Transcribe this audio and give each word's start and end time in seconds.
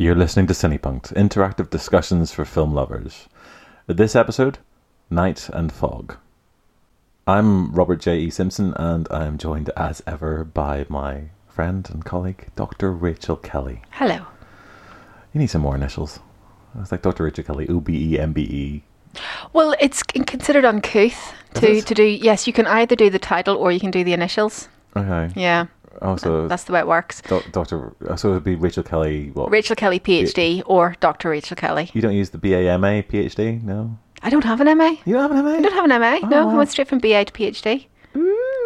You're 0.00 0.14
listening 0.14 0.46
to 0.46 0.52
Cinepunked, 0.52 1.12
interactive 1.14 1.70
discussions 1.70 2.30
for 2.30 2.44
film 2.44 2.72
lovers. 2.72 3.26
This 3.88 4.14
episode, 4.14 4.58
Night 5.10 5.50
and 5.52 5.72
Fog. 5.72 6.18
I'm 7.26 7.72
Robert 7.72 8.00
J. 8.02 8.20
E. 8.20 8.30
Simpson, 8.30 8.74
and 8.76 9.08
I 9.10 9.24
am 9.24 9.38
joined 9.38 9.70
as 9.76 10.00
ever 10.06 10.44
by 10.44 10.86
my 10.88 11.30
friend 11.48 11.90
and 11.90 12.04
colleague, 12.04 12.46
Dr. 12.54 12.92
Rachel 12.92 13.34
Kelly. 13.34 13.82
Hello. 13.90 14.24
You 15.34 15.40
need 15.40 15.50
some 15.50 15.62
more 15.62 15.74
initials. 15.74 16.20
It's 16.78 16.92
like 16.92 17.02
Dr. 17.02 17.24
Rachel 17.24 17.42
Kelly, 17.42 17.68
O 17.68 17.80
B 17.80 18.14
E 18.14 18.20
M 18.20 18.32
B 18.32 18.42
E. 18.42 18.84
Well, 19.52 19.74
it's 19.80 20.04
considered 20.04 20.64
uncouth 20.64 21.34
to, 21.54 21.82
to 21.82 21.94
do. 21.94 22.04
Yes, 22.04 22.46
you 22.46 22.52
can 22.52 22.68
either 22.68 22.94
do 22.94 23.10
the 23.10 23.18
title 23.18 23.56
or 23.56 23.72
you 23.72 23.80
can 23.80 23.90
do 23.90 24.04
the 24.04 24.12
initials. 24.12 24.68
Okay. 24.96 25.32
Yeah, 25.34 25.66
Oh, 26.02 26.16
so 26.16 26.46
that's 26.48 26.64
the 26.64 26.72
way 26.72 26.80
it 26.80 26.86
works. 26.86 27.22
Do- 27.22 27.42
Dr. 27.52 27.92
So 28.16 28.30
it 28.30 28.34
would 28.34 28.44
be 28.44 28.54
Rachel 28.54 28.82
Kelly. 28.82 29.30
What? 29.34 29.50
Rachel 29.50 29.74
Kelly, 29.76 29.98
PhD, 30.00 30.62
or 30.66 30.94
Dr. 31.00 31.30
Rachel 31.30 31.56
Kelly. 31.56 31.90
You 31.94 32.00
don't 32.02 32.14
use 32.14 32.30
the 32.30 32.38
B 32.38 32.54
A 32.54 32.70
M 32.70 32.84
A 32.84 33.02
PhD? 33.02 33.62
No. 33.62 33.98
I 34.22 34.30
don't 34.30 34.44
have 34.44 34.60
an 34.60 34.76
MA. 34.78 34.96
You 35.04 35.14
don't 35.14 35.30
have 35.30 35.30
an 35.32 35.44
MA? 35.44 35.58
I 35.58 35.60
don't 35.62 35.72
have 35.72 35.84
an 35.84 36.00
MA. 36.00 36.18
Oh, 36.24 36.28
no, 36.28 36.50
I 36.50 36.54
went 36.54 36.70
straight 36.70 36.88
from 36.88 36.98
BA 36.98 37.24
to 37.24 37.32
PhD. 37.32 37.86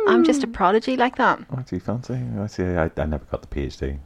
I'm 0.09 0.25
just 0.25 0.43
a 0.43 0.47
prodigy 0.47 0.97
like 0.97 1.17
that. 1.17 1.39
Oh, 1.51 1.63
do 1.67 1.77
you 1.77 1.81
fancy? 1.81 2.19
I 2.41 2.47
see. 2.49 2.65
I, 2.65 2.91
I 2.97 3.05
never 3.07 3.25
got 3.27 3.43
the 3.43 3.49
PhD. 3.49 3.99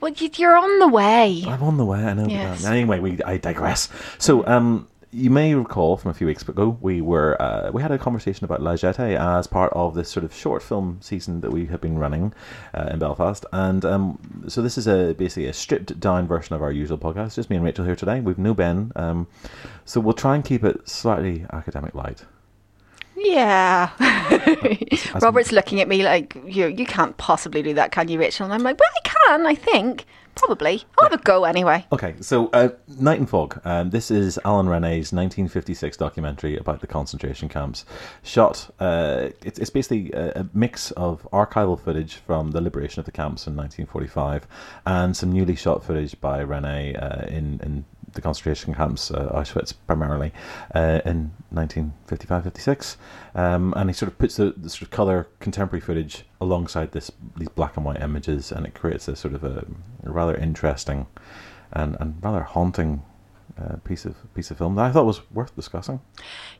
Well, 0.00 0.12
you- 0.12 0.30
you're 0.36 0.56
on 0.56 0.78
the 0.80 0.88
way. 0.88 1.44
I'm 1.46 1.62
on 1.62 1.76
the 1.76 1.84
way. 1.84 2.02
I 2.04 2.14
know. 2.14 2.26
Yes. 2.26 2.64
uh, 2.66 2.70
Anyway, 2.70 2.98
we 2.98 3.22
I 3.22 3.36
digress. 3.36 3.88
So, 4.18 4.44
um, 4.46 4.88
you 5.12 5.30
may 5.30 5.54
recall 5.54 5.96
from 5.96 6.10
a 6.10 6.14
few 6.14 6.26
weeks 6.26 6.46
ago, 6.46 6.78
we 6.80 7.00
were 7.00 7.40
uh, 7.42 7.70
we 7.72 7.82
had 7.82 7.90
a 7.90 7.98
conversation 7.98 8.44
about 8.44 8.62
La 8.62 8.74
Jetée 8.74 9.18
as 9.18 9.46
part 9.46 9.72
of 9.72 9.94
this 9.94 10.08
sort 10.08 10.24
of 10.24 10.32
short 10.32 10.62
film 10.62 10.98
season 11.00 11.40
that 11.40 11.50
we 11.50 11.66
have 11.66 11.80
been 11.80 11.98
running 11.98 12.32
uh, 12.74 12.90
in 12.92 12.98
Belfast, 13.00 13.44
and 13.52 13.84
um, 13.84 14.44
so 14.48 14.62
this 14.62 14.78
is 14.78 14.86
a 14.86 15.14
basically 15.14 15.46
a 15.46 15.52
stripped 15.52 15.98
down 15.98 16.28
version 16.28 16.54
of 16.54 16.62
our 16.62 16.70
usual 16.70 16.98
podcast. 16.98 17.34
Just 17.34 17.50
me 17.50 17.56
and 17.56 17.64
Rachel 17.64 17.84
here 17.84 17.96
today. 17.96 18.20
We've 18.20 18.38
no 18.38 18.54
Ben, 18.54 18.92
um, 18.94 19.26
so 19.84 20.00
we'll 20.00 20.14
try 20.14 20.36
and 20.36 20.44
keep 20.44 20.62
it 20.62 20.88
slightly 20.88 21.44
academic 21.52 21.94
light. 21.94 22.24
Yeah. 23.16 23.90
Robert's 25.20 25.52
looking 25.52 25.80
at 25.80 25.88
me 25.88 26.02
like, 26.04 26.36
you 26.46 26.68
you 26.68 26.86
can't 26.86 27.16
possibly 27.16 27.62
do 27.62 27.74
that, 27.74 27.90
can 27.90 28.08
you, 28.08 28.18
Rachel? 28.18 28.44
And 28.44 28.54
I'm 28.54 28.62
like, 28.62 28.78
well, 28.78 28.90
I 29.04 29.08
can, 29.08 29.46
I 29.46 29.54
think. 29.54 30.06
Probably. 30.34 30.82
I'll 30.98 31.10
have 31.10 31.20
a 31.20 31.22
go 31.22 31.44
anyway. 31.44 31.86
Okay, 31.92 32.14
so 32.20 32.48
uh, 32.52 32.70
Night 32.98 33.18
and 33.18 33.28
Fog. 33.28 33.60
Um, 33.64 33.90
this 33.90 34.10
is 34.10 34.38
Alain 34.44 34.66
Resnais's 34.66 35.12
1956 35.12 35.96
documentary 35.96 36.56
about 36.56 36.80
the 36.80 36.86
concentration 36.86 37.48
camps. 37.48 37.84
Shot, 38.22 38.70
uh, 38.80 39.30
it's, 39.44 39.58
it's 39.58 39.70
basically 39.70 40.12
a, 40.12 40.40
a 40.40 40.48
mix 40.54 40.90
of 40.92 41.26
archival 41.32 41.78
footage 41.78 42.16
from 42.16 42.52
the 42.52 42.60
liberation 42.60 43.00
of 43.00 43.06
the 43.06 43.12
camps 43.12 43.46
in 43.46 43.56
1945 43.56 44.46
and 44.86 45.16
some 45.16 45.32
newly 45.32 45.56
shot 45.56 45.84
footage 45.84 46.20
by 46.20 46.42
Resnais 46.42 47.00
uh, 47.00 47.26
in, 47.26 47.60
in 47.62 47.84
the 48.12 48.20
concentration 48.20 48.74
camps, 48.74 49.10
uh, 49.10 49.30
Auschwitz 49.34 49.74
primarily, 49.86 50.32
uh, 50.74 51.00
in 51.04 51.32
1955-56. 51.54 52.96
Um, 53.34 53.72
and 53.76 53.90
he 53.90 53.94
sort 53.94 54.10
of 54.10 54.18
puts 54.18 54.36
the, 54.36 54.54
the 54.56 54.70
sort 54.70 54.82
of 54.82 54.90
color 54.90 55.28
contemporary 55.38 55.80
footage 55.80 56.24
alongside 56.40 56.92
this 56.92 57.10
these 57.36 57.48
black 57.48 57.76
and 57.76 57.84
white 57.84 58.00
images, 58.00 58.50
and 58.52 58.66
it 58.66 58.74
creates 58.74 59.08
a 59.08 59.16
sort 59.16 59.34
of 59.34 59.44
a, 59.44 59.66
a 60.04 60.10
rather 60.10 60.34
interesting 60.34 61.06
and, 61.72 61.96
and 62.00 62.16
rather 62.22 62.42
haunting 62.42 63.02
uh, 63.60 63.76
piece 63.84 64.04
of 64.04 64.14
piece 64.34 64.50
of 64.50 64.58
film 64.58 64.74
that 64.76 64.84
I 64.86 64.92
thought 64.92 65.04
was 65.04 65.20
worth 65.32 65.54
discussing. 65.54 66.00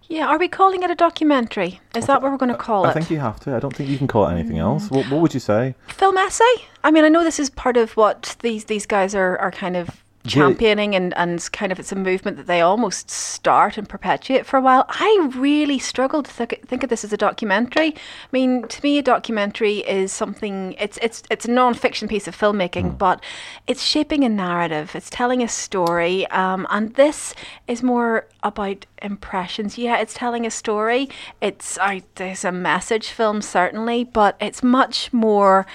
Yeah, 0.09 0.27
are 0.27 0.39
we 0.39 0.49
calling 0.49 0.83
it 0.83 0.91
a 0.91 0.95
documentary? 0.95 1.81
Is 1.95 2.07
that 2.07 2.23
what 2.23 2.31
we're 2.31 2.39
going 2.39 2.53
to 2.53 2.59
call 2.59 2.85
I 2.85 2.89
it? 2.89 2.91
I 2.91 2.95
think 2.95 3.11
you 3.11 3.21
have 3.21 3.41
to. 3.41 3.55
I 3.55 3.61
don't 3.61 3.75
think 3.75 3.89
you 3.89 3.99
can 3.99 4.07
call 4.07 4.27
it 4.27 4.33
anything 4.33 4.59
else. 4.59 4.91
What, 4.91 5.09
what 5.11 5.21
would 5.21 5.35
you 5.35 5.41
say? 5.41 5.75
Film 5.89 6.17
essay? 6.17 6.45
I 6.83 6.91
mean, 6.91 7.05
I 7.05 7.09
know 7.09 7.25
this 7.25 7.39
is 7.39 7.51
part 7.51 7.77
of 7.77 7.97
what 7.97 8.37
these 8.41 8.65
these 8.65 8.87
guys 8.87 9.15
are, 9.15 9.39
are 9.39 9.51
kind 9.51 9.77
of 9.77 10.05
championing 10.27 10.95
and, 10.95 11.17
and 11.17 11.49
kind 11.53 11.73
of 11.73 11.79
it's 11.79 11.93
a 11.93 11.97
movement 11.97 12.37
that 12.37 12.47
they 12.47 12.61
almost 12.61 13.11
start 13.11 13.79
and 13.79 13.89
perpetuate 13.89 14.45
for 14.45 14.59
a 14.59 14.61
while. 14.61 14.85
I 14.89 15.31
really 15.35 15.79
struggled 15.79 16.27
to 16.27 16.31
think, 16.31 16.67
think 16.67 16.83
of 16.83 16.91
this 16.91 17.05
as 17.05 17.13
a 17.13 17.17
documentary. 17.17 17.89
I 17.95 18.29
mean, 18.31 18.69
to 18.69 18.83
me, 18.83 18.99
a 18.99 19.03
documentary 19.03 19.79
is 19.79 20.13
something. 20.13 20.75
It's 20.79 20.99
it's 21.01 21.23
it's 21.31 21.47
a 21.47 21.51
non-fiction 21.51 22.09
piece 22.09 22.29
of 22.29 22.37
filmmaking, 22.37 22.99
but 22.99 23.23
it's 23.67 23.83
shaping 23.83 24.25
a 24.25 24.29
narrative. 24.29 24.95
It's 24.95 25.11
telling 25.11 25.43
a 25.43 25.49
story, 25.49 26.27
um, 26.29 26.67
and 26.71 26.95
this 26.95 27.35
is 27.67 27.83
more 27.83 28.27
about 28.43 28.87
impressions. 29.03 29.79
Yeah, 29.79 29.99
it's 29.99 30.15
telling 30.15 30.45
a 30.47 30.51
story. 30.51 31.09
It's 31.41 31.79
I, 31.79 32.03
there's 32.17 32.45
a 32.45 32.53
message 32.53 33.09
film 33.09 33.41
certainly, 33.41 34.05
but 34.05 34.37
it's 34.41 34.63
much 34.63 35.13
more. 35.13 35.67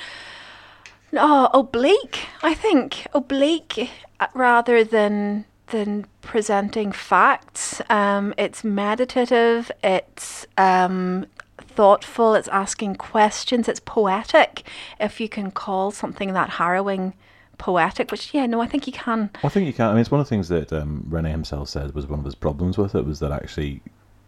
Oh, 1.18 1.50
oblique. 1.53 2.28
I 2.44 2.53
think 2.53 3.08
oblique 3.14 3.90
rather 4.34 4.84
than 4.84 5.46
than 5.68 6.06
presenting 6.22 6.92
facts. 6.92 7.81
Um, 7.90 8.34
it's 8.38 8.64
meditative. 8.64 9.72
It's 9.84 10.46
um, 10.58 11.26
thoughtful. 11.58 12.36
It's 12.36 12.48
asking 12.50 12.96
questions. 12.96 13.68
It's 13.68 13.80
poetic. 13.80 14.64
If 15.00 15.20
you 15.20 15.28
can 15.28 15.52
call 15.52 15.92
something 15.92 16.34
that 16.34 16.52
harrowing 16.52 17.14
poetic, 17.58 18.12
which 18.12 18.34
yeah, 18.34 18.46
no, 18.46 18.62
I 18.62 18.68
think 18.68 18.86
you 18.88 18.94
can. 18.94 19.30
I 19.44 19.50
think 19.50 19.66
you 19.66 19.74
can. 19.74 19.88
I 19.88 19.92
mean, 19.94 20.02
it's 20.02 20.12
one 20.12 20.20
of 20.20 20.26
the 20.26 20.30
things 20.30 20.50
that 20.50 20.72
um, 20.72 21.06
Resnais 21.09 21.32
himself 21.32 21.70
said 21.70 21.94
was 21.94 22.08
one 22.08 22.20
of 22.20 22.26
his 22.26 22.36
problems 22.36 22.78
with 22.78 22.96
it 22.96 23.06
was 23.06 23.20
that 23.20 23.32
actually, 23.32 23.82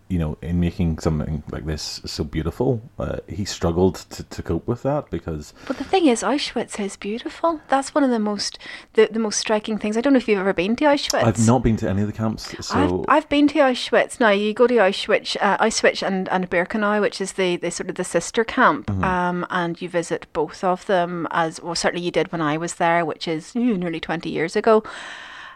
you 0.09 0.19
know, 0.19 0.37
in 0.41 0.59
making 0.59 0.99
something 0.99 1.43
like 1.51 1.65
this 1.65 2.01
so 2.05 2.23
beautiful, 2.23 2.81
uh, 2.97 3.17
he 3.27 3.43
struggled 3.45 3.95
to, 4.11 4.23
to 4.23 4.41
cope 4.41 4.65
with 4.67 4.83
that 4.83 5.09
because 5.09 5.53
But 5.67 5.77
the 5.77 5.83
thing 5.83 6.05
is, 6.07 6.23
Auschwitz 6.23 6.79
is 6.79 6.95
beautiful. 6.95 7.59
That's 7.67 7.93
one 7.93 8.03
of 8.03 8.09
the 8.09 8.19
most 8.19 8.57
the, 8.93 9.09
the 9.11 9.19
most 9.19 9.37
striking 9.39 9.77
things. 9.77 9.97
I 9.97 10.01
don't 10.01 10.13
know 10.13 10.17
if 10.17 10.27
you've 10.27 10.39
ever 10.39 10.53
been 10.53 10.75
to 10.77 10.85
Auschwitz. 10.85 11.23
I've 11.23 11.45
not 11.45 11.61
been 11.63 11.77
to 11.77 11.89
any 11.89 12.01
of 12.01 12.07
the 12.07 12.13
camps. 12.13 12.55
So 12.65 13.05
I've, 13.07 13.15
I've 13.23 13.29
been 13.29 13.47
to 13.49 13.59
Auschwitz. 13.59 14.19
Now 14.19 14.29
you 14.29 14.53
go 14.53 14.67
to 14.67 14.75
Auschwitz, 14.75 15.35
uh, 15.41 15.57
Auschwitz 15.57 16.05
and 16.05 16.29
and 16.29 16.49
Birkenau, 16.49 17.01
which 17.01 17.19
is 17.19 17.33
the, 17.33 17.57
the 17.57 17.69
sort 17.71 17.89
of 17.89 17.95
the 17.95 18.03
sister 18.03 18.43
camp, 18.43 18.87
Mm-hmm. 18.87 19.03
um, 19.03 19.45
and 19.49 19.81
you 19.81 19.89
visit 19.89 20.27
both 20.33 20.63
of 20.63 20.85
them 20.85 21.27
as 21.31 21.61
well. 21.61 21.75
Certainly 21.75 22.05
you 22.05 22.11
did 22.11 22.31
when 22.31 22.41
I 22.41 22.57
was 22.57 22.75
there, 22.75 23.03
which 23.05 23.27
is 23.27 23.53
nearly 23.55 23.99
twenty 23.99 24.29
years 24.29 24.55
ago. 24.55 24.83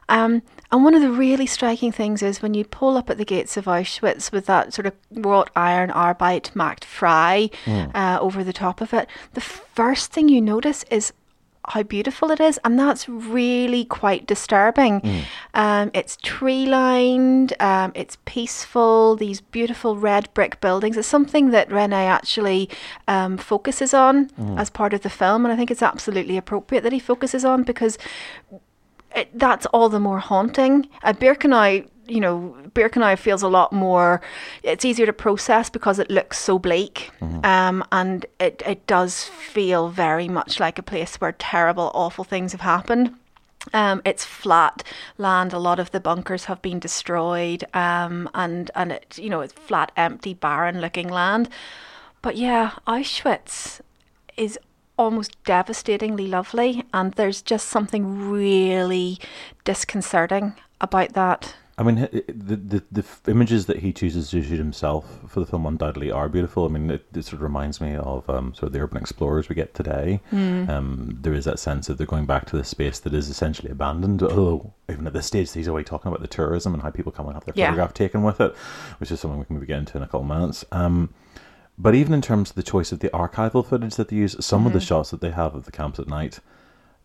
Um, 0.09 0.41
and 0.71 0.83
one 0.83 0.93
of 0.95 1.01
the 1.01 1.11
really 1.11 1.45
striking 1.45 1.91
things 1.91 2.21
is 2.23 2.41
when 2.41 2.53
you 2.53 2.63
pull 2.63 2.97
up 2.97 3.09
at 3.09 3.17
the 3.17 3.25
gates 3.25 3.57
of 3.57 3.65
Auschwitz 3.65 4.31
with 4.31 4.45
that 4.45 4.73
sort 4.73 4.85
of 4.85 4.93
wrought 5.11 5.49
iron 5.55 5.89
Arbeit 5.89 6.55
macht 6.55 6.85
Frei 6.85 7.49
Mm. 7.65 7.91
uh, 7.95 8.19
over 8.21 8.43
the 8.43 8.53
top 8.53 8.81
of 8.81 8.93
it, 8.93 9.07
the 9.33 9.41
first 9.41 10.11
thing 10.11 10.29
you 10.29 10.41
notice 10.41 10.83
is 10.89 11.13
how 11.67 11.83
beautiful 11.83 12.31
it 12.31 12.39
is, 12.39 12.59
and 12.65 12.79
that's 12.79 13.07
really 13.07 13.85
quite 13.85 14.25
disturbing. 14.25 15.23
Um, 15.53 15.91
it's 15.93 16.17
tree 16.17 16.65
lined, 16.65 17.53
um, 17.59 17.91
it's 17.93 18.17
peaceful, 18.25 19.15
these 19.15 19.41
beautiful 19.41 19.95
red 19.95 20.27
brick 20.33 20.59
buildings. 20.59 20.97
It's 20.97 21.07
something 21.07 21.51
that 21.51 21.69
Resnais 21.69 22.07
actually 22.07 22.67
um, 23.07 23.37
focuses 23.37 23.93
on 23.93 24.31
as 24.57 24.71
part 24.71 24.91
of 24.93 25.01
the 25.03 25.09
film, 25.09 25.45
and 25.45 25.53
I 25.53 25.55
think 25.55 25.69
it's 25.69 25.83
absolutely 25.83 26.35
appropriate 26.35 26.81
that 26.81 26.93
he 26.93 26.99
focuses 26.99 27.45
on 27.45 27.61
because 27.61 27.97
it, 29.15 29.29
that's 29.33 29.65
all 29.67 29.89
the 29.89 29.99
more 29.99 30.19
haunting. 30.19 30.87
Uh, 31.03 31.13
Birkenau, 31.13 31.87
you 32.07 32.19
know, 32.19 32.55
Birkenau 32.73 33.17
feels 33.17 33.43
a 33.43 33.47
lot 33.47 33.71
more. 33.73 34.21
It's 34.63 34.85
easier 34.85 35.05
to 35.05 35.13
process 35.13 35.69
because 35.69 35.99
it 35.99 36.09
looks 36.09 36.39
so 36.39 36.59
bleak, 36.59 37.11
um, 37.43 37.83
and 37.91 38.25
it 38.39 38.61
it 38.65 38.87
does 38.87 39.23
feel 39.25 39.89
very 39.89 40.27
much 40.27 40.59
like 40.59 40.79
a 40.79 40.83
place 40.83 41.15
where 41.17 41.33
terrible, 41.33 41.91
awful 41.93 42.23
things 42.23 42.51
have 42.51 42.61
happened. 42.61 43.15
Um, 43.73 44.01
it's 44.05 44.25
flat 44.25 44.83
land. 45.17 45.53
A 45.53 45.59
lot 45.59 45.79
of 45.79 45.91
the 45.91 45.99
bunkers 45.99 46.45
have 46.45 46.61
been 46.61 46.79
destroyed, 46.79 47.63
um, 47.73 48.29
and 48.33 48.71
and 48.75 48.91
it 48.91 49.17
you 49.17 49.29
know 49.29 49.41
it's 49.41 49.53
flat, 49.53 49.91
empty, 49.95 50.33
barren-looking 50.33 51.09
land. 51.09 51.49
But 52.21 52.37
yeah, 52.37 52.71
Auschwitz 52.87 53.81
is 54.37 54.57
almost 55.01 55.43
devastatingly 55.43 56.27
lovely, 56.27 56.83
and 56.93 57.13
there's 57.13 57.41
just 57.41 57.67
something 57.69 58.29
really 58.29 59.17
disconcerting 59.63 60.53
about 60.79 61.13
that. 61.13 61.55
I 61.77 61.83
mean, 61.83 61.95
the, 62.27 62.57
the 62.57 62.83
the 62.91 63.31
images 63.31 63.65
that 63.65 63.79
he 63.79 63.91
chooses 63.91 64.29
to 64.29 64.43
shoot 64.43 64.57
himself 64.59 65.19
for 65.27 65.39
the 65.39 65.47
film 65.47 65.65
undoubtedly 65.65 66.11
are 66.11 66.29
beautiful. 66.29 66.65
I 66.65 66.67
mean, 66.67 66.91
it, 66.91 67.05
it 67.15 67.23
sort 67.25 67.35
of 67.35 67.41
reminds 67.41 67.81
me 67.81 67.95
of 67.95 68.29
um, 68.29 68.53
sort 68.53 68.67
of 68.67 68.73
the 68.73 68.81
urban 68.81 68.97
explorers 68.99 69.49
we 69.49 69.55
get 69.55 69.73
today. 69.73 70.19
Um, 70.31 71.17
there 71.21 71.33
is 71.33 71.45
that 71.45 71.57
sense 71.57 71.87
that 71.87 71.97
they're 71.97 72.05
going 72.05 72.27
back 72.27 72.45
to 72.47 72.57
the 72.57 72.63
space 72.63 72.99
that 72.99 73.13
is 73.15 73.29
essentially 73.29 73.71
abandoned. 73.71 74.21
Although, 74.21 74.73
even 74.91 75.07
at 75.07 75.13
this 75.13 75.25
stage, 75.25 75.51
he's 75.53 75.67
always 75.67 75.87
talking 75.87 76.09
about 76.09 76.21
the 76.21 76.27
tourism 76.27 76.75
and 76.75 76.83
how 76.83 76.91
people 76.91 77.11
come 77.11 77.25
and 77.25 77.33
have 77.33 77.45
their 77.45 77.53
Yeah. 77.55 77.67
photograph 77.67 77.93
taken 77.95 78.21
with 78.21 78.39
it, 78.41 78.53
which 78.99 79.09
is 79.11 79.19
something 79.19 79.39
we 79.39 79.45
can 79.45 79.55
maybe 79.55 79.65
get 79.65 79.79
into 79.79 79.97
in 79.97 80.03
a 80.03 80.07
couple 80.07 80.21
of 80.21 80.27
minutes. 80.27 80.63
Um, 80.71 81.11
but 81.81 81.95
even 81.95 82.13
in 82.13 82.21
terms 82.21 82.49
of 82.51 82.55
the 82.55 82.63
choice 82.63 82.91
of 82.91 82.99
the 82.99 83.09
archival 83.09 83.65
footage 83.65 83.95
that 83.95 84.09
they 84.09 84.17
use, 84.17 84.35
some 84.45 84.65
of 84.67 84.73
the 84.73 84.79
shots 84.79 85.09
that 85.11 85.21
they 85.21 85.31
have 85.31 85.55
of 85.55 85.65
the 85.65 85.71
camps 85.71 85.99
at 85.99 86.07
night 86.07 86.39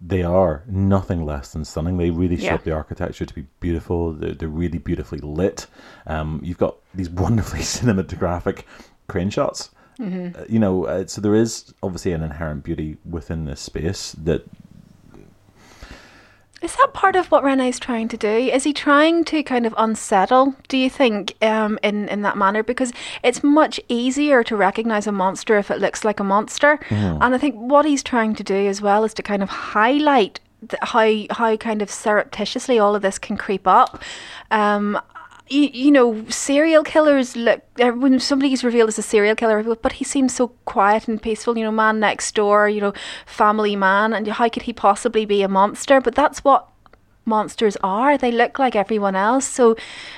they 0.00 0.22
are 0.22 0.62
nothing 0.68 1.24
less 1.24 1.52
than 1.52 1.64
stunning. 1.64 1.96
They 1.96 2.10
really 2.10 2.36
Yeah. 2.36 2.58
the 2.58 2.72
architecture 2.72 3.24
to 3.24 3.34
be 3.34 3.46
beautiful. 3.60 4.12
They're, 4.12 4.34
they're 4.34 4.48
really 4.48 4.78
beautifully 4.78 5.20
lit. 5.20 5.66
Um, 6.06 6.40
you've 6.44 6.58
got 6.58 6.76
these 6.94 7.08
wonderfully 7.24 7.60
cinematographic 7.60 8.64
crane 9.08 9.30
shots. 9.30 9.70
Uh, 9.98 10.44
you 10.46 10.58
know, 10.58 10.84
uh, 10.84 11.06
so 11.06 11.22
there 11.22 11.34
is 11.34 11.72
obviously 11.82 12.12
an 12.12 12.22
inherent 12.22 12.62
beauty 12.62 12.98
within 13.08 13.46
this 13.46 13.60
space 13.60 14.12
that 14.12 14.44
Is 16.66 16.74
that 16.74 16.92
part 16.92 17.14
of 17.14 17.30
what 17.30 17.44
Resnais's 17.44 17.78
trying 17.78 18.08
to 18.08 18.16
do? 18.16 18.26
Is 18.28 18.64
he 18.64 18.72
trying 18.72 19.22
to 19.26 19.44
kind 19.44 19.66
of 19.66 19.74
unsettle, 19.78 20.56
do 20.66 20.76
you 20.76 20.90
think, 20.90 21.36
um, 21.40 21.78
in, 21.80 22.08
in 22.08 22.22
that 22.22 22.36
manner? 22.36 22.64
Because 22.64 22.92
it's 23.22 23.44
much 23.44 23.78
easier 23.88 24.42
to 24.42 24.56
recognise 24.56 25.06
a 25.06 25.12
monster 25.12 25.56
if 25.58 25.70
it 25.70 25.78
looks 25.78 26.04
like 26.04 26.18
a 26.18 26.24
monster. 26.24 26.78
Mm-hmm. 26.88 27.22
And 27.22 27.36
I 27.36 27.38
think 27.38 27.54
what 27.54 27.84
he's 27.84 28.02
trying 28.02 28.34
to 28.34 28.42
do 28.42 28.66
as 28.66 28.82
well 28.82 29.04
is 29.04 29.14
to 29.14 29.22
kind 29.22 29.44
of 29.44 29.48
highlight 29.48 30.40
how, 30.82 31.08
how 31.30 31.56
kind 31.56 31.82
of 31.82 31.88
surreptitiously 31.88 32.80
all 32.80 32.96
of 32.96 33.02
this 33.02 33.16
can 33.16 33.36
creep 33.36 33.68
up. 33.68 34.02
Um, 34.50 35.00
you, 35.48 35.70
you 35.72 35.90
know, 35.90 36.24
serial 36.28 36.82
killers 36.82 37.36
look 37.36 37.62
uh, 37.80 37.90
when 37.90 38.18
somebody 38.18 38.52
is 38.52 38.64
revealed 38.64 38.88
as 38.88 38.98
a 38.98 39.02
serial 39.02 39.34
killer, 39.34 39.62
but 39.76 39.92
he 39.92 40.04
seems 40.04 40.34
so 40.34 40.48
quiet 40.64 41.08
and 41.08 41.20
peaceful. 41.20 41.56
You 41.56 41.64
know, 41.64 41.72
man 41.72 42.00
next 42.00 42.34
door. 42.34 42.68
You 42.68 42.80
know, 42.80 42.92
family 43.26 43.76
man, 43.76 44.12
and 44.12 44.26
how 44.26 44.48
could 44.48 44.62
he 44.62 44.72
possibly 44.72 45.24
be 45.24 45.42
a 45.42 45.48
monster? 45.48 46.00
But 46.00 46.14
that's 46.14 46.44
what 46.44 46.68
monsters 47.26 47.76
are. 47.82 48.16
They 48.16 48.30
look 48.30 48.58
like 48.58 48.76
everyone 48.76 49.16
else. 49.16 49.44
So, 49.46 49.76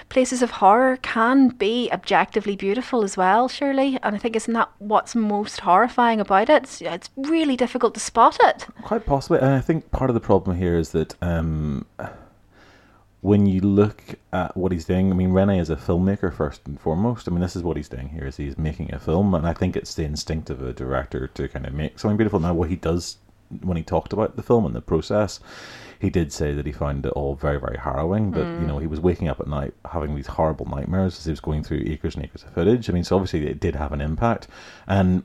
places 0.09 0.43
of 0.43 0.51
horror 0.53 0.99
can 0.99 1.49
be 1.49 1.91
objectively 1.91 2.55
beautiful 2.55 3.03
as 3.03 3.17
well, 3.17 3.49
surely. 3.49 3.99
And 4.03 4.15
I 4.15 4.19
think 4.19 4.37
isn't 4.37 4.55
that 4.55 4.71
what's 4.79 5.15
most 5.15 5.61
horrifying 5.61 6.21
about 6.21 6.51
it? 6.51 6.65
It's, 6.65 6.83
it's 6.83 7.11
really 7.17 7.57
difficult 7.57 7.95
to 7.95 8.01
spot 8.01 8.39
it. 8.43 8.67
Quite 8.83 9.07
possibly. 9.07 9.41
And 9.41 9.51
I 9.51 9.61
think 9.61 9.91
part 9.91 10.11
of 10.11 10.15
the 10.15 10.21
problem 10.21 10.57
here 10.57 10.77
is 10.77 10.91
that 10.91 11.15
um, 11.23 11.87
when 13.21 13.47
you 13.47 13.61
look 13.61 14.03
at 14.33 14.57
what 14.57 14.71
he's 14.71 14.85
doing, 14.85 15.11
I 15.11 15.15
mean, 15.15 15.31
Resnais 15.31 15.61
is 15.61 15.71
a 15.71 15.77
filmmaker 15.77 16.33
first 16.33 16.67
and 16.67 16.81
foremost. 16.81 17.27
I 17.27 17.33
mean, 17.33 17.41
this 17.41 17.57
is 17.57 17.63
what 17.63 17.77
he's 17.77 17.89
doing 17.89 18.09
here: 18.11 18.27
is 18.27 18.37
he's 18.37 18.57
making 18.57 18.95
a 18.95 18.99
film, 18.99 19.35
and 19.35 19.47
I 19.47 19.53
think 19.53 19.77
it's 19.77 19.95
the 19.95 20.05
instinct 20.05 20.51
of 20.51 20.63
a 20.63 20.73
director 20.73 21.27
to 21.27 21.49
kind 21.49 21.67
of 21.67 21.75
make 21.75 21.99
something 21.99 22.17
beautiful. 22.17 22.41
Now, 22.41 22.55
what 22.55 22.71
he 22.71 22.77
does 22.77 23.19
when 23.63 23.77
he 23.77 23.83
talked 23.83 24.13
about 24.13 24.37
the 24.37 24.43
film 24.43 24.67
and 24.67 24.75
the 24.75 24.81
process, 24.81 25.41
he 25.99 26.11
did 26.11 26.33
say 26.33 26.53
that 26.53 26.67
he 26.67 26.73
found 26.73 27.07
it 27.07 27.13
all 27.13 27.35
very, 27.35 27.59
very 27.59 27.79
harrowing. 27.79 28.31
But 28.31 28.41
you 28.41 28.45
mm. 28.45 28.67
know, 28.67 28.79
he 28.79 28.87
was 28.87 29.01
waking 29.01 29.29
up 29.29 29.41
at 29.41 29.49
night 29.49 29.75
having 29.91 30.15
these 30.15 30.27
horrible 30.27 30.67
nightmares 30.67 31.19
as 31.19 31.25
he 31.25 31.31
was 31.31 31.41
going 31.41 31.65
through 31.65 31.83
acres 31.87 32.15
and 32.15 32.25
acres 32.25 32.45
of 32.45 32.53
footage. 32.53 32.89
I 32.89 32.93
mean, 32.93 33.05
so 33.05 33.17
obviously 33.17 33.47
it 33.47 33.61
did 33.61 33.75
have 33.75 33.93
an 33.93 34.01
impact, 34.01 34.49
and 34.87 35.25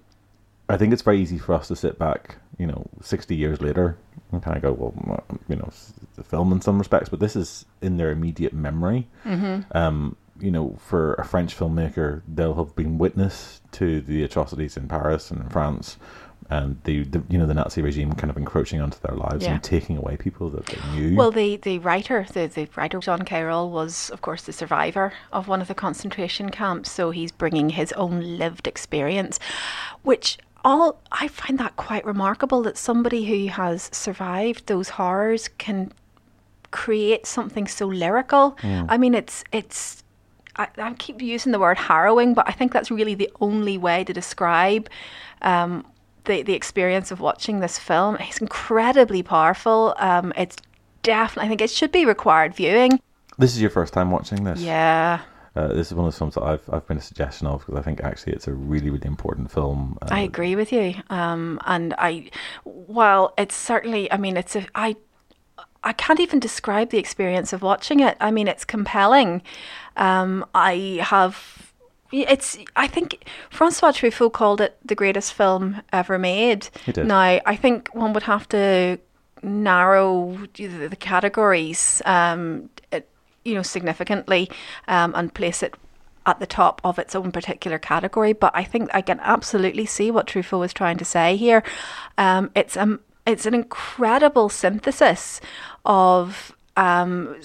I 0.70 0.78
think 0.78 0.94
it's 0.94 1.02
very 1.02 1.22
easy 1.22 1.38
for 1.38 1.54
us 1.54 1.68
to 1.68 1.76
sit 1.76 2.00
back, 2.00 2.38
you 2.58 2.68
know, 2.68 2.86
60 3.02 3.36
years 3.36 3.62
later 3.62 3.98
and 4.32 4.42
kind 4.42 4.58
of 4.58 4.64
go, 4.64 4.74
well, 4.74 5.24
you 5.48 5.56
know, 5.56 5.70
the 6.16 6.24
film 6.24 6.52
in 6.52 6.62
some 6.62 6.78
respects, 6.78 7.10
but 7.10 7.20
this 7.20 7.36
is 7.36 7.66
in 7.82 7.98
their 7.98 8.12
immediate 8.12 8.54
memory. 8.54 9.08
Mm-hmm. 9.26 9.76
Um, 9.78 10.16
you 10.40 10.52
know, 10.52 10.76
for 10.80 11.14
a 11.16 11.26
French 11.26 11.58
filmmaker, 11.58 12.22
they'll 12.28 12.56
have 12.56 12.76
been 12.76 12.98
witness 12.98 13.62
to 13.74 14.02
the 14.02 14.24
atrocities 14.24 14.76
in 14.76 14.88
Paris 14.88 15.32
and 15.32 15.42
in 15.42 15.50
France 15.50 15.98
and 16.50 16.78
the, 16.84 17.04
the 17.04 17.24
you 17.30 17.38
know 17.38 17.46
the 17.46 17.54
Nazi 17.54 17.82
regime 17.82 18.14
kind 18.14 18.30
of 18.30 18.38
encroaching 18.38 18.82
onto 18.82 18.98
their 19.00 19.16
lives 19.16 19.44
Yeah. 19.44 19.54
and 19.54 19.64
taking 19.64 19.98
away 19.98 20.18
people 20.18 20.50
that 20.52 20.66
they 20.66 20.78
knew. 20.92 21.16
Well, 21.16 21.32
the, 21.32 21.58
the 21.58 21.80
writer, 21.80 22.26
the, 22.34 22.48
the 22.48 22.68
writer 22.76 23.00
Jean 23.00 23.20
Cayrol 23.20 23.70
was, 23.72 24.10
of 24.10 24.22
course, 24.22 24.44
the 24.44 24.54
survivor 24.54 25.14
of 25.32 25.48
one 25.48 25.62
of 25.62 25.68
the 25.68 25.76
concentration 25.76 26.50
camps. 26.50 26.92
So 26.92 27.12
he's 27.12 27.32
bringing 27.32 27.70
his 27.70 27.92
own 27.94 28.38
lived 28.38 28.68
experience, 28.68 29.40
which 30.04 30.38
all 30.64 31.02
I 31.12 31.28
find 31.28 31.58
that 31.60 31.76
quite 31.76 32.06
remarkable 32.06 32.62
that 32.64 32.78
somebody 32.78 33.26
who 33.26 33.48
has 33.52 33.90
survived 33.92 34.68
those 34.68 34.90
horrors 34.90 35.50
can 35.58 35.92
create 36.72 37.26
something 37.26 37.68
so 37.68 37.86
lyrical. 37.88 38.58
I 38.90 38.98
mean, 38.98 39.14
it's 39.14 39.44
it's. 39.52 40.04
I, 40.56 40.68
I 40.78 40.94
keep 40.94 41.22
using 41.22 41.52
the 41.52 41.60
word 41.60 41.78
harrowing, 41.78 42.34
but 42.36 42.48
I 42.48 42.52
think 42.52 42.72
that's 42.74 42.92
really 42.92 43.16
the 43.16 43.30
only 43.42 43.78
way 43.78 44.04
to 44.04 44.14
describe 44.14 44.90
um, 45.42 45.86
the 46.26 46.44
the 46.44 46.54
experience 46.54 47.12
of 47.12 47.20
watching 47.20 47.60
this 47.60 47.78
film. 47.80 48.18
It's 48.20 48.40
incredibly 48.40 49.24
powerful. 49.24 49.96
Um, 49.98 50.32
it's 50.38 50.58
definitely. 51.02 51.46
I 51.46 51.50
think 51.50 51.62
it 51.62 51.70
should 51.70 51.92
be 51.92 52.06
required 52.06 52.56
viewing. 52.56 53.00
this 53.38 53.52
is 53.56 53.62
your 53.62 53.72
first 53.72 53.94
time 53.94 54.12
watching 54.12 54.44
this. 54.44 54.60
Yeah, 54.62 55.22
Uh, 55.56 55.68
this 55.68 55.88
is 55.88 55.94
one 55.94 56.08
of 56.08 56.14
the 56.14 56.18
films 56.18 56.34
that 56.36 56.44
I've 56.44 56.68
I've 56.72 56.88
been 56.88 56.98
a 56.98 57.02
suggestion 57.02 57.48
of 57.48 57.60
because 57.62 57.76
I 57.76 57.84
think 57.84 58.02
actually 58.02 58.34
it's 58.34 58.48
a 58.48 58.54
really 58.54 58.90
really 58.90 59.08
important 59.08 59.52
film. 59.52 59.98
Uh, 60.02 60.08
I 60.10 60.22
agree 60.22 60.56
with 60.56 60.72
you. 60.72 60.96
Um, 61.10 61.60
and 61.66 61.94
I, 61.98 62.32
while 62.64 63.34
it's 63.38 63.56
certainly, 63.56 64.12
I 64.12 64.18
mean, 64.18 64.38
it's 64.38 64.56
a 64.56 64.66
I. 64.76 64.96
I 65.86 65.92
can't 65.92 66.22
even 66.22 66.40
describe 66.40 66.92
the 66.92 66.98
experience 66.98 67.52
of 67.52 67.62
watching 67.62 68.00
it. 68.00 68.16
I 68.22 68.32
mean, 68.32 68.48
it's 68.48 68.64
compelling. 68.64 69.42
Um, 69.98 70.46
I 70.56 71.00
have 71.04 71.74
it's 72.14 72.58
I 72.76 72.88
think 72.88 73.26
Francois 73.50 73.92
Truffaut 73.92 74.32
called 74.32 74.62
it 74.62 74.78
the 74.86 74.96
greatest 74.96 75.34
film 75.34 75.82
ever 75.92 76.18
made. 76.18 76.70
He 76.86 76.92
did. 76.92 77.08
Now 77.08 77.42
I 77.46 77.56
think 77.56 77.90
one 77.94 78.14
would 78.14 78.24
have 78.24 78.48
to 78.50 78.98
narrow 79.42 80.38
the, 80.54 80.88
the 80.88 80.96
categories, 80.96 82.02
um, 82.06 82.70
you 83.46 83.56
know, 83.56 83.62
significantly, 83.62 84.50
um, 84.88 85.14
and 85.16 85.34
place 85.34 85.64
it 85.64 85.76
at 86.26 86.40
the 86.40 86.48
top 86.48 86.80
of 86.84 86.98
its 86.98 87.16
own 87.16 87.32
particular 87.32 87.78
category. 87.78 88.34
But 88.34 88.52
I 88.56 88.64
think 88.64 88.90
I 88.94 89.02
can 89.02 89.20
absolutely 89.22 89.86
see 89.86 90.12
what 90.12 90.28
Truffaut 90.28 90.60
was 90.60 90.74
trying 90.74 90.98
to 90.98 91.06
say 91.06 91.36
here. 91.36 91.64
Um, 92.18 92.52
it's 92.56 92.78
um, 92.78 93.00
it's 93.26 93.46
an 93.46 93.54
incredible 93.54 94.50
synthesis 94.50 95.40
of 95.86 96.56
um, 96.76 97.36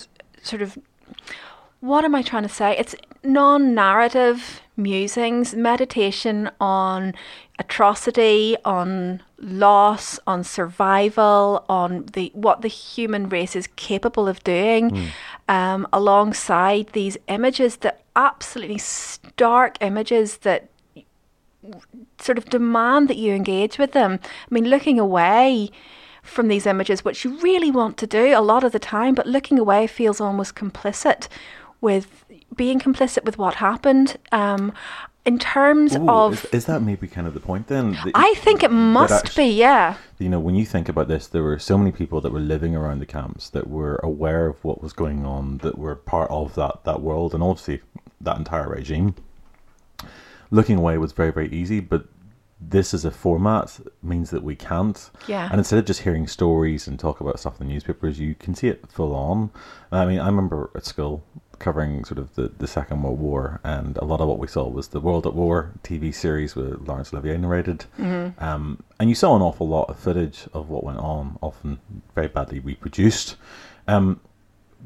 sort 0.43 0.63
of 0.63 0.79
what 1.81 2.05
am 2.05 2.15
I 2.15 2.23
trying 2.23 2.43
to 2.43 2.49
say? 2.49 2.77
It's 2.77 2.95
non 3.23 3.75
narrative 3.75 4.63
musings, 4.77 5.55
meditation 5.55 6.51
on 6.61 7.15
atrocity, 7.59 8.57
on 8.65 9.23
loss, 9.39 10.19
on 10.27 10.45
survival, 10.45 11.65
on 11.69 12.07
the 12.13 12.31
what 12.35 12.63
the 12.63 12.69
human 12.69 13.29
race 13.29 13.55
is 13.55 13.69
capable 13.77 14.29
of 14.29 14.43
doing, 14.45 15.11
um, 15.49 15.87
alongside 15.93 16.89
these 16.89 17.17
images 17.29 17.77
that 17.79 18.03
absolutely 18.17 18.79
stark 18.79 19.77
images 19.81 20.39
that 20.39 20.69
sort 22.21 22.39
of 22.39 22.45
demand 22.47 23.09
that 23.09 23.17
you 23.17 23.35
engage 23.35 23.79
with 23.79 23.93
them. 23.93 24.19
I 24.23 24.55
mean, 24.55 24.65
looking 24.69 24.99
away 24.99 25.71
from 26.23 26.49
these 26.49 26.67
images, 26.67 27.05
which 27.05 27.25
you 27.25 27.39
really 27.39 27.71
want 27.71 27.97
to 27.99 28.07
do 28.07 28.37
a 28.37 28.41
lot 28.41 28.65
of 28.65 28.73
the 28.73 28.79
time, 28.79 29.15
but 29.15 29.27
looking 29.27 29.59
away 29.59 29.87
feels 29.87 30.21
almost 30.21 30.55
complicit 30.55 31.29
with 31.81 32.25
being 32.57 32.81
complicit 32.81 33.25
with 33.25 33.39
what 33.39 33.55
happened. 33.55 34.17
Um, 34.33 34.73
in 35.25 35.39
terms 35.39 35.95
Ooh, 35.95 36.09
of, 36.09 36.45
is, 36.47 36.51
is 36.51 36.65
that 36.67 36.81
maybe 36.81 37.07
kind 37.07 37.27
of 37.27 37.35
the 37.35 37.41
point 37.41 37.67
then? 37.67 37.93
That- 37.93 38.13
I 38.15 38.33
think 38.39 38.63
it 38.63 38.71
must 38.71 39.27
actu- 39.27 39.37
be, 39.37 39.45
yeah. 39.49 39.97
You 40.19 40.31
know, 40.31 40.41
when 40.41 40.55
you 40.55 40.65
think 40.65 40.89
about 40.89 41.09
this, 41.09 41.27
there 41.27 41.43
were 41.43 41.59
so 41.59 41.77
many 41.77 41.93
people 41.93 42.23
that 42.23 42.33
were 42.33 42.41
living 42.41 42.75
around 42.75 43.01
the 43.01 43.07
camps 43.07 43.51
that 43.51 43.69
were 43.69 44.01
aware 44.03 44.47
of 44.47 44.65
what 44.65 44.83
was 44.83 44.95
going 44.95 45.27
on, 45.27 45.59
that 45.59 45.77
were 45.77 45.95
part 45.95 46.31
of 46.31 46.55
that 46.55 46.85
that 46.85 47.03
world, 47.03 47.35
and 47.35 47.43
obviously 47.43 47.83
that 48.23 48.39
entire 48.39 48.71
regime. 48.71 49.17
Looking 50.51 50.79
away 50.79 50.97
was 50.97 51.13
very 51.13 51.31
very 51.31 51.51
easy, 51.51 51.81
but 51.81 52.07
this 52.61 52.93
as 52.95 53.05
a 53.05 53.11
format 53.11 53.79
means 54.03 54.31
that 54.31 54.43
we 54.43 54.57
can't. 54.57 55.11
Yeah. 55.27 55.49
And 55.51 55.59
instead 55.59 55.79
of 55.79 55.85
just 55.85 56.03
hearing 56.03 56.27
stories 56.27 56.89
and 56.89 56.99
talk 56.99 57.21
about 57.21 57.39
stuff 57.39 57.61
in 57.61 57.67
the 57.67 57.73
newspapers, 57.73 58.19
you 58.19 58.35
can 58.35 58.55
see 58.55 58.69
it 58.69 58.91
full 58.91 59.15
on. 59.15 59.51
I 59.93 60.07
mean, 60.07 60.19
I 60.19 60.27
remember 60.27 60.71
at 60.75 60.85
school 60.85 61.23
covering 61.59 62.05
sort 62.05 62.19
of 62.19 62.35
the, 62.35 62.51
the 62.59 62.67
Second 62.67 63.03
World 63.03 63.19
War, 63.19 63.61
and 63.65 63.97
a 63.99 64.05
lot 64.05 64.21
of 64.21 64.29
what 64.29 64.39
we 64.39 64.47
saw 64.47 64.69
was 64.69 64.89
the 64.89 65.01
World 65.01 65.27
at 65.27 65.35
War 65.35 65.73
TV 65.83 66.15
series 66.15 66.55
with 66.55 66.87
Laurence 66.87 67.13
Olivier 67.13 67.37
narrated. 67.37 67.85
Um, 67.99 68.83
and 69.01 69.09
you 69.09 69.15
saw 69.15 69.35
an 69.37 69.43
awful 69.43 69.69
lot 69.69 69.89
of 69.89 69.99
footage 69.99 70.47
of 70.53 70.69
what 70.71 70.85
went 70.85 70.99
on, 70.99 71.39
often 71.43 71.81
very 72.15 72.29
badly 72.29 72.59
reproduced. 72.61 73.37
Um, 73.87 74.21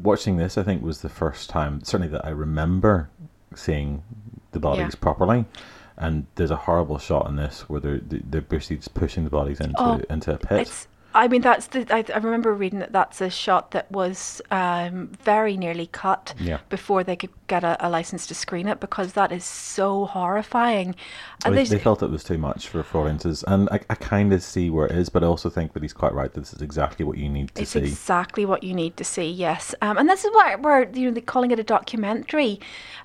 watching 0.03 0.37
this, 0.37 0.57
I 0.57 0.63
think, 0.63 0.83
was 0.83 1.03
the 1.03 1.09
first 1.09 1.51
time, 1.51 1.83
certainly 1.85 2.09
that 2.09 2.25
I 2.25 2.31
remember 2.31 3.11
seeing 3.55 4.03
the 4.53 4.61
bodies 4.61 4.95
Yeah. 4.95 5.01
properly. 5.01 5.45
And 5.97 6.27
there's 6.37 6.51
a 6.51 6.57
horrible 6.57 6.99
shot 6.99 7.29
in 7.29 7.37
this 7.37 7.69
where 7.69 7.81
they're 7.81 8.01
they're 8.03 8.41
basically 8.41 8.77
just 8.77 8.95
pushing 8.95 9.25
the 9.25 9.31
bodies 9.31 9.61
into 9.61 9.75
Oh, 9.81 10.01
into 10.09 10.33
a 10.35 10.39
pit. 10.39 10.63
It's. 10.63 10.89
I 11.15 11.29
mean, 11.29 11.43
that's 11.43 11.67
the. 11.69 11.87
I, 11.95 12.05
I 12.15 12.19
remember 12.19 12.55
reading 12.55 12.79
that 12.81 12.93
that's 12.93 13.21
a 13.21 13.31
shot 13.31 13.73
that 13.73 13.91
was 13.91 14.41
um, 14.51 15.09
very 15.23 15.57
nearly 15.57 15.87
cut 15.87 16.35
Yeah. 16.39 16.59
before 16.69 17.05
they 17.05 17.17
could 17.17 17.31
get 17.47 17.65
a, 17.65 17.77
a 17.87 17.89
license 17.89 18.27
to 18.29 18.35
screen 18.35 18.69
it 18.69 18.81
because 18.81 19.13
that 19.13 19.33
is 19.33 19.45
so 19.45 20.07
horrifying. 20.07 20.95
And 21.45 21.57
They, 21.57 21.65
they 21.65 21.79
felt 21.79 22.03
it 22.03 22.11
was 22.11 22.25
too 22.25 22.39
much 22.39 22.69
for 22.69 22.83
for 22.83 23.03
audiences, 23.03 23.45
and 23.47 23.69
I, 23.71 23.81
I 23.91 23.95
kind 23.95 24.33
of 24.33 24.43
see 24.43 24.71
where 24.71 24.87
it 24.87 24.93
is, 24.93 25.09
but 25.09 25.23
I 25.23 25.27
also 25.27 25.51
think 25.51 25.73
that 25.75 25.83
he's 25.83 25.93
quite 25.93 26.15
right. 26.15 26.33
That 26.33 26.41
this 26.41 26.55
is 26.55 26.63
exactly 26.63 27.05
what 27.05 27.19
you 27.19 27.29
need 27.29 27.55
to 27.55 27.63
It's 27.63 27.73
see. 27.73 27.81
exactly 27.81 28.45
what 28.45 28.63
you 28.63 28.75
need 28.75 28.97
to 28.97 29.05
see. 29.05 29.29
Yes, 29.31 29.75
um, 29.83 29.99
and 29.99 30.09
this 30.09 30.25
is 30.25 30.31
why 30.33 30.55
where 30.57 30.89
you 30.93 31.11
know 31.11 31.21
calling 31.23 31.51
it 31.51 31.59
a 31.59 31.65
documentary 31.65 32.61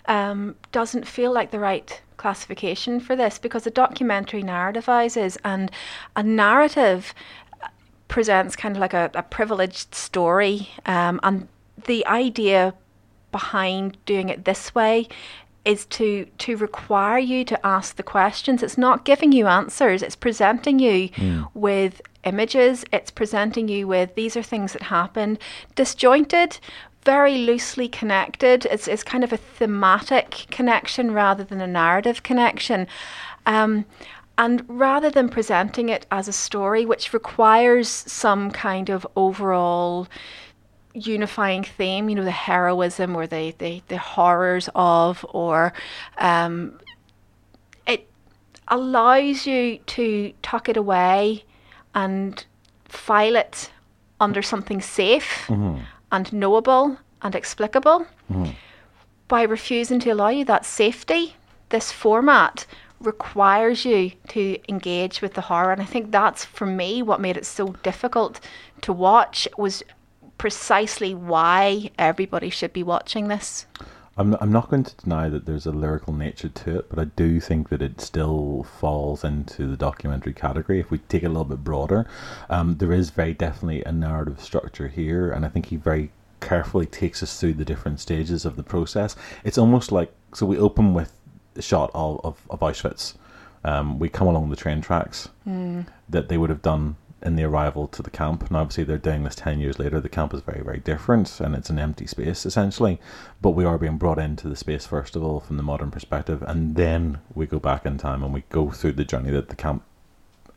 um, 0.08 0.56
doesn't 0.72 1.08
feel 1.08 1.34
like 1.34 1.52
the 1.52 1.60
right 1.60 2.02
classification 2.18 3.00
for 3.00 3.16
this 3.16 3.38
because 3.38 3.68
a 3.68 3.72
documentary 3.72 4.42
narrativizes 4.42 5.38
and 5.44 5.72
a 6.16 6.24
narrative 6.24 7.14
presents 8.08 8.56
kind 8.56 8.76
of 8.76 8.82
like 8.82 8.94
a, 8.94 9.12
a 9.14 9.24
privileged 9.24 9.94
story, 9.94 10.70
um, 10.86 11.20
and 11.24 11.48
the 11.86 12.06
idea 12.08 12.74
behind 13.32 13.98
doing 14.06 14.30
it 14.30 14.46
this 14.46 14.74
way 14.74 15.08
is 15.66 15.86
to 15.88 16.26
to 16.38 16.56
require 16.56 17.20
you 17.20 17.44
to 17.44 17.66
ask 17.66 17.98
the 17.98 18.04
questions. 18.04 18.64
It's 18.64 18.78
not 18.78 19.04
giving 19.04 19.34
you 19.34 19.48
answers. 19.48 20.02
It's 20.02 20.16
presenting 20.16 20.80
you 20.80 21.10
with 21.54 22.02
images. 22.24 22.86
It's 22.92 23.12
presenting 23.12 23.68
you 23.68 23.88
with 23.88 24.16
these 24.16 24.38
are 24.38 24.44
things 24.44 24.74
that 24.74 24.84
happened, 24.84 25.40
disjointed, 25.76 26.60
very 27.08 27.38
loosely 27.38 27.88
connected. 27.88 28.66
It's, 28.66 28.88
it's 28.88 29.04
kind 29.04 29.24
of 29.24 29.32
a 29.32 29.38
thematic 29.38 30.46
connection 30.52 31.12
rather 31.12 31.44
than 31.44 31.62
a 31.62 31.68
narrative 31.68 32.22
connection. 32.22 32.86
Um, 33.46 33.86
and 34.38 34.64
rather 34.68 35.10
than 35.10 35.30
presenting 35.30 35.90
it 35.90 36.06
as 36.12 36.28
a 36.28 36.34
story, 36.34 36.86
which 36.86 37.14
requires 37.14 37.90
some 37.90 38.52
kind 38.52 38.90
of 38.90 39.06
overall 39.16 40.08
unifying 40.94 41.64
theme, 41.64 42.10
you 42.10 42.16
know, 42.16 42.24
the 42.24 42.32
heroism 42.32 43.16
or 43.16 43.26
the, 43.28 43.54
the, 43.58 43.82
the 43.88 43.98
horrors 43.98 44.70
of, 44.76 45.26
or 45.30 45.74
um, 46.18 46.80
it 47.88 48.08
allows 48.68 49.48
you 49.48 49.80
to 49.80 50.34
tuck 50.42 50.70
it 50.70 50.78
away 50.78 51.44
and 51.96 52.46
file 52.86 53.36
it 53.36 53.72
under 54.20 54.42
something 54.42 54.82
safe 54.82 55.46
mm-hmm. 55.48 55.82
and 56.12 56.34
knowable 56.34 56.98
and 57.22 57.36
explicable. 57.36 58.06
Mm-hmm. 58.32 58.52
By 59.28 59.42
refusing 59.42 60.00
to 60.02 60.12
allow 60.12 60.30
you 60.30 60.46
that 60.46 60.66
safety, 60.66 61.36
this 61.70 61.92
format 61.92 62.66
requires 63.00 63.86
you 63.86 64.12
to 64.28 64.58
engage 64.68 65.22
with 65.22 65.34
the 65.34 65.42
horror 65.42 65.72
and 65.72 65.82
i 65.82 65.86
think 65.86 66.12
that's 66.12 66.44
for 66.44 66.66
me 66.66 67.02
what 67.02 67.22
made 67.22 67.38
it 67.38 67.46
so 67.46 67.68
difficult 67.84 68.40
to 68.82 68.92
watch 68.92 69.48
was 69.58 69.84
precisely 70.38 71.14
why 71.14 71.90
everybody 71.98 72.50
should 72.50 72.74
be 72.74 72.84
watching 72.84 73.28
this 73.28 73.66
I'm, 74.18 74.36
I'm 74.42 74.52
not 74.52 74.70
going 74.70 74.84
to 74.84 74.96
deny 74.96 75.30
that 75.30 75.46
there's 75.46 75.68
a 75.68 75.72
lyrical 75.72 76.12
nature 76.12 76.50
to 76.50 76.80
it, 76.80 76.90
but 76.90 76.98
I 76.98 77.06
do 77.06 77.40
think 77.40 77.70
that 77.70 77.84
it 77.84 78.02
still 78.02 78.64
falls 78.80 79.24
into 79.24 79.68
the 79.68 79.78
documentary 79.78 80.34
category. 80.34 80.80
If 80.80 80.90
we 80.90 80.98
take 80.98 81.22
it 81.22 81.28
a 81.28 81.30
little 81.30 81.46
bit 81.46 81.64
broader, 81.64 82.08
um, 82.50 82.78
there 82.78 82.92
is 82.92 83.12
very 83.12 83.36
definitely 83.36 83.84
a 83.84 83.92
narrative 83.92 84.42
structure 84.42 84.88
here, 84.88 85.32
and 85.32 85.46
I 85.46 85.50
think 85.50 85.68
he 85.68 85.76
very 85.76 86.12
carefully 86.40 86.86
takes 86.86 87.22
us 87.22 87.40
through 87.40 87.54
the 87.54 87.66
different 87.66 88.00
stages 88.00 88.44
of 88.44 88.56
the 88.56 88.64
process. 88.64 89.16
It's 89.44 89.58
almost 89.58 89.92
like 89.92 90.12
so 90.34 90.46
we 90.46 90.58
open 90.58 90.94
with 90.94 91.17
shot 91.62 91.92
of, 91.94 92.22
of, 92.24 92.42
of 92.50 92.60
Auschwitz. 92.60 93.16
Um, 93.64 94.00
we 94.00 94.10
come 94.10 94.28
along 94.28 94.50
the 94.50 94.56
train 94.56 94.82
tracks 94.82 95.30
mm. 95.48 95.86
that 96.08 96.30
they 96.30 96.38
would 96.38 96.50
have 96.50 96.62
done 96.62 96.96
in 97.22 97.36
the 97.36 97.44
arrival 97.44 97.88
to 97.88 98.04
the 98.04 98.10
camp. 98.10 98.48
And 98.48 98.56
obviously, 98.56 98.84
they're 98.84 98.98
doing 98.98 99.24
this 99.24 99.36
10 99.36 99.60
years 99.60 99.80
later. 99.80 100.00
The 100.00 100.10
camp 100.10 100.34
is 100.34 100.42
very, 100.42 100.64
very 100.64 100.80
different 100.80 101.40
and 101.40 101.56
it's 101.56 101.70
an 101.70 101.80
empty 101.80 102.08
space 102.08 102.46
essentially. 102.46 103.00
But 103.42 103.52
we 103.52 103.66
are 103.66 103.78
being 103.78 103.98
brought 103.98 104.20
into 104.20 104.48
the 104.48 104.56
space, 104.56 104.86
first 104.86 105.16
of 105.16 105.24
all, 105.24 105.40
from 105.40 105.58
the 105.58 105.64
modern 105.64 105.92
perspective. 105.92 106.44
And 106.44 106.76
then 106.76 107.20
we 107.34 107.46
go 107.46 107.60
back 107.60 107.86
in 107.86 107.98
time 107.98 108.24
and 108.24 108.34
we 108.34 108.44
go 108.50 108.70
through 108.70 108.94
the 108.94 109.06
journey 109.06 109.32
that 109.32 109.50
the 109.50 109.56
camp 109.56 109.84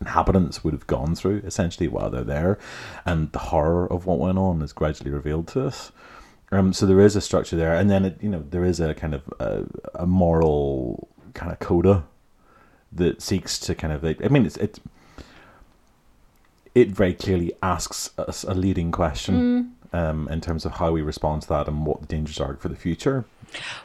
inhabitants 0.01 0.65
would 0.65 0.73
have 0.73 0.87
gone 0.87 1.15
through 1.15 1.43
essentially 1.45 1.89
while 1.89 2.11
they're 2.11 2.25
there. 2.25 2.59
And 3.05 3.33
the 3.33 3.39
horror 3.39 3.91
of 3.91 4.07
what 4.07 4.19
went 4.19 4.39
on 4.39 4.63
is 4.63 4.73
gradually 4.73 5.11
revealed 5.11 5.49
to 5.49 5.67
us. 5.67 5.93
Um, 6.53 6.73
so 6.73 6.87
there 6.87 7.01
is 7.01 7.17
a 7.17 7.21
structure 7.21 7.57
there, 7.57 7.75
and 7.75 7.91
then 7.91 8.05
it, 8.05 8.19
you 8.21 8.29
know 8.29 8.45
there 8.51 8.65
is 8.65 8.81
a 8.81 8.95
kind 8.95 9.15
of 9.15 9.23
a, 9.39 9.65
a 9.95 10.07
moral 10.07 11.09
kind 11.35 11.53
of 11.53 11.59
coda 11.61 12.05
that 12.93 13.23
seeks 13.23 13.59
to 13.61 13.75
kind 13.75 13.93
of. 13.93 14.05
I 14.05 14.29
mean, 14.29 14.47
it's 14.47 14.57
it. 14.57 14.81
It 16.75 16.91
very 16.91 17.15
clearly 17.15 17.53
asks 17.63 18.11
us 18.19 18.45
a 18.45 18.55
leading 18.55 18.93
question 18.93 19.75
mm. 19.93 19.99
um, 19.99 20.29
in 20.29 20.41
terms 20.41 20.65
of 20.65 20.73
how 20.73 20.93
we 20.93 21.03
respond 21.03 21.43
to 21.43 21.49
that 21.49 21.67
and 21.67 21.85
what 21.85 22.01
the 22.01 22.07
dangers 22.07 22.39
are 22.39 22.55
for 22.57 22.69
the 22.69 22.77
future. 22.77 23.25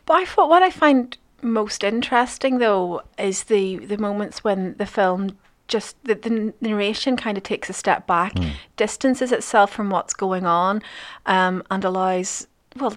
But 0.06 0.18
I 0.18 0.26
thought 0.26 0.50
what 0.50 0.62
I 0.62 0.70
find 0.70 1.18
most 1.42 1.84
interesting 1.84 2.60
though 2.60 3.02
is 3.18 3.44
the 3.46 3.78
the 3.78 3.98
moments 3.98 4.44
when 4.44 4.76
the 4.78 4.86
film 4.86 5.38
just 5.68 5.96
the, 6.04 6.16
the 6.16 6.54
narration 6.62 7.18
kind 7.18 7.38
of 7.38 7.44
takes 7.44 7.70
a 7.70 7.74
step 7.74 8.06
back, 8.06 8.34
mm. 8.36 8.52
distances 8.76 9.32
itself 9.32 9.72
from 9.72 9.90
what's 9.90 10.14
going 10.14 10.46
on, 10.46 10.82
um, 11.26 11.64
and 11.72 11.84
allows 11.84 12.48
well, 12.76 12.96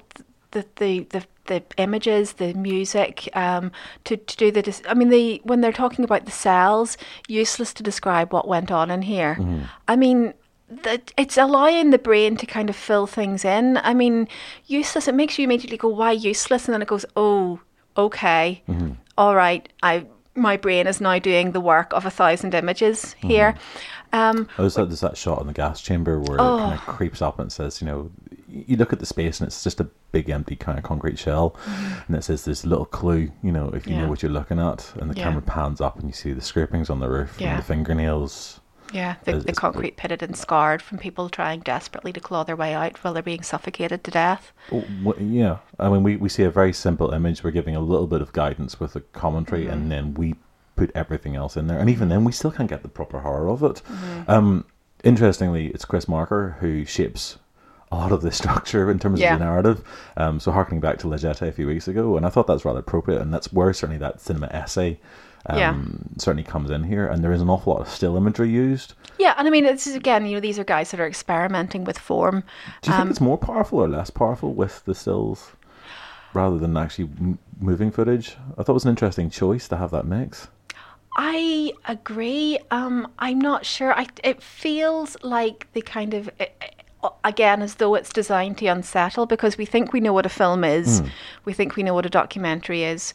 the 0.51 0.65
the 0.77 1.01
the 1.11 1.27
the 1.47 1.63
images, 1.79 2.35
the 2.35 2.55
music, 2.55 3.29
um, 3.35 3.73
to, 4.05 4.17
to 4.17 4.37
do 4.37 4.51
the. 4.51 4.81
I 4.89 4.95
mean, 4.95 5.09
the 5.09 5.41
when 5.45 5.61
they're 5.61 5.73
talking 5.73 6.05
about 6.05 6.25
the 6.25 6.31
cells, 6.31 6.97
useless 7.27 7.75
to 7.75 7.83
describe 7.83 8.33
what 8.33 8.47
went 8.47 8.71
on 8.71 8.91
in 8.91 9.03
here. 9.03 9.37
Mm-hmm. 9.39 9.63
I 9.89 9.97
mean, 9.97 10.35
that 10.69 11.13
it's 11.17 11.37
allowing 11.37 11.91
the 11.91 11.99
brain 11.99 12.37
to 12.37 12.47
kind 12.47 12.71
of 12.71 12.77
fill 12.77 13.07
things 13.07 13.45
in. 13.45 13.79
I 13.79 13.95
mean, 13.95 14.29
useless. 14.67 15.09
It 15.09 15.15
makes 15.15 15.39
you 15.39 15.45
immediately 15.45 15.79
go, 15.79 15.89
"Why 15.89 16.13
useless?" 16.13 16.67
And 16.67 16.75
then 16.75 16.83
it 16.83 16.89
goes, 16.89 17.07
"Oh, 17.17 17.61
okay, 17.97 18.63
mm-hmm. 18.69 18.93
All 19.17 19.35
right, 19.35 19.69
I." 19.83 20.07
My 20.35 20.57
brain 20.57 20.87
is 20.87 21.01
now 21.01 21.19
doing 21.19 21.51
the 21.51 21.61
work 21.61 21.93
of 21.93 22.07
a 22.07 22.11
thousand 22.11 22.55
images 22.55 23.17
here. 23.19 23.55
Mm-hmm. 23.55 23.99
Um, 24.13 24.49
oh, 24.57 24.63
there's, 24.63 24.75
that, 24.77 24.85
there's 24.87 25.01
that 25.01 25.17
shot 25.17 25.41
in 25.41 25.49
the 25.49 25.53
gas 25.53 25.83
chamber 25.83 26.21
where 26.21 26.41
oh, 26.41 26.57
it 26.57 26.61
kind 26.61 26.75
of 26.75 26.81
creeps 26.81 27.21
up 27.21 27.41
and 27.41 27.51
says, 27.51 27.81
you 27.81 27.89
know, 27.89 28.13
you 28.49 28.77
look 28.77 28.93
at 28.93 28.99
the 28.99 29.07
space 29.07 29.41
and 29.41 29.47
it's 29.47 29.63
just 29.63 29.81
a 29.81 29.89
big 30.13 30.31
empty 30.31 30.57
kind 30.57 30.79
of 30.79 30.85
concrete 30.85 31.19
shell 31.19 31.51
mm-hmm. 31.51 32.01
and 32.07 32.17
it 32.17 32.23
says 32.23 32.45
this 32.45 32.65
little 32.65 32.87
clue 32.87 33.31
you 33.43 33.53
know 33.53 33.69
if 33.71 33.87
you 33.87 33.95
yeah. 33.95 34.03
know 34.03 34.09
what 34.09 34.23
you're 34.23 34.33
looking 34.33 34.59
at 34.59 34.91
and 34.97 35.11
the 35.11 35.17
yeah. 35.17 35.25
camera 35.25 35.43
pans 35.43 35.81
up 35.81 35.99
and 35.99 36.09
you 36.09 36.13
see 36.13 36.33
the 36.33 36.41
scrapings 36.41 36.91
on 36.91 37.01
the 37.01 37.09
roof 37.09 37.37
yeah. 37.39 37.51
and 37.51 37.59
the 37.59 37.65
fingernails 37.65 38.61
yeah 38.93 39.17
the, 39.25 39.37
the 39.37 39.53
concrete 39.53 39.97
pitted 39.97 40.23
and 40.23 40.35
scarred 40.35 40.81
from 40.81 40.97
people 40.97 41.29
trying 41.29 41.61
desperately 41.61 42.13
to 42.13 42.21
claw 42.21 42.43
their 42.43 42.57
way 42.57 42.75
out 42.75 43.03
while 43.05 43.13
they're 43.13 43.23
being 43.23 43.43
suffocated 43.43 44.03
to 44.03 44.11
death 44.11 44.53
oh, 44.73 44.85
yeah 45.19 45.59
i 45.79 45.89
mean 45.91 46.03
we, 46.03 46.17
we 46.17 46.29
see 46.29 46.43
a 46.43 46.51
very 46.51 46.73
simple 46.73 47.13
image 47.13 47.45
we're 47.45 47.51
giving 47.51 47.77
a 47.77 47.81
little 47.81 48.07
bit 48.07 48.23
of 48.23 48.33
guidance 48.33 48.81
with 48.81 48.95
the 48.95 49.01
commentary 49.01 49.65
mm-hmm. 49.65 49.73
and 49.73 49.93
then 49.93 50.15
we 50.15 50.35
put 50.75 50.91
everything 50.95 51.37
else 51.37 51.57
in 51.57 51.67
there 51.67 51.79
and 51.79 51.91
even 51.91 52.09
then 52.09 52.25
we 52.25 52.33
still 52.33 52.51
can't 52.51 52.71
get 52.71 52.83
the 52.83 52.89
proper 52.89 53.21
horror 53.21 53.51
of 53.51 53.63
it 53.63 53.83
mm-hmm. 53.85 54.31
um, 54.31 54.65
interestingly 55.05 55.67
it's 55.69 55.85
chris 55.85 56.09
marker 56.09 56.57
who 56.61 56.85
shapes 56.85 57.37
a 57.91 57.97
lot 57.97 58.13
of 58.13 58.23
the 58.23 58.33
structure 58.41 58.91
in 58.91 58.99
terms 58.99 59.21
yeah. 59.21 59.35
of 59.35 59.39
the 59.39 59.45
narrative. 59.45 59.85
Um, 60.17 60.41
so 60.41 60.51
harkening 60.51 60.81
back 60.81 60.99
to 61.01 61.09
La 61.09 61.17
Jetée 61.17 61.49
a 61.49 61.53
few 61.53 61.67
weeks 61.67 61.89
ago, 61.89 62.17
and 62.17 62.27
I 62.27 62.31
thought 62.31 62.47
that's 62.47 62.65
rather 62.65 62.81
appropriate, 62.81 63.21
and 63.21 63.33
that's 63.33 63.53
where 63.53 63.73
certainly 63.73 63.99
that 63.99 64.21
cinema 64.21 64.47
essay 64.49 64.99
um, 65.47 65.59
yeah. 65.59 65.77
certainly 66.19 66.45
comes 66.45 66.71
in 66.71 66.85
here, 66.85 67.07
and 67.07 67.23
there 67.23 67.33
is 67.33 67.41
an 67.41 67.49
awful 67.49 67.75
lot 67.75 67.81
of 67.83 67.89
still 67.89 68.17
imagery 68.17 68.51
used. 68.51 68.95
Yeah, 69.19 69.35
and 69.37 69.47
I 69.47 69.51
mean, 69.51 69.65
this 69.65 69.87
is 69.87 69.95
again, 69.95 70.27
you 70.27 70.35
know, 70.35 70.41
these 70.41 70.59
are 70.59 70.65
guys 70.65 70.91
that 70.91 71.01
are 71.01 71.07
experimenting 71.07 71.85
with 71.85 71.99
form. 71.99 72.45
Do 72.83 72.91
you 72.91 72.97
um, 72.97 73.03
think 73.03 73.11
it's 73.11 73.21
more 73.21 73.39
powerful 73.39 73.81
or 73.81 73.89
less 73.89 74.11
powerful 74.11 74.53
with 74.53 74.85
the 74.85 74.95
stills 74.95 75.53
rather 76.35 76.59
than 76.59 76.77
actually 76.77 77.09
m- 77.19 77.39
moving 77.61 77.91
footage? 77.91 78.37
I 78.53 78.63
thought 78.63 78.71
it 78.71 78.75
was 78.75 78.85
an 78.85 78.91
interesting 78.91 79.31
choice 79.31 79.69
to 79.69 79.77
have 79.77 79.91
that 79.93 80.07
mix. 80.07 80.49
I 81.17 81.73
agree. 81.87 82.59
Um, 82.71 83.11
I'm 83.19 83.41
not 83.41 83.67
sure. 83.67 83.93
I, 83.93 84.07
it 84.23 84.41
feels 84.41 85.17
like 85.23 85.67
the 85.73 85.83
kind 85.83 86.15
of 86.15 86.31
it, 86.39 86.55
again 87.25 87.63
as 87.63 87.77
though 87.77 87.95
it's 87.95 88.11
designed 88.11 88.59
to 88.59 88.67
unsettle 88.67 89.27
because 89.27 89.57
we 89.57 89.65
think 89.65 89.93
we 89.93 90.01
know 90.01 90.13
what 90.13 90.27
a 90.27 90.31
film 90.31 90.65
is 90.65 91.01
mm. 91.01 91.11
we 91.45 91.53
think 91.53 91.77
we 91.77 91.83
know 91.83 91.95
what 91.95 92.07
a 92.07 92.11
documentary 92.11 92.83
is 92.83 93.15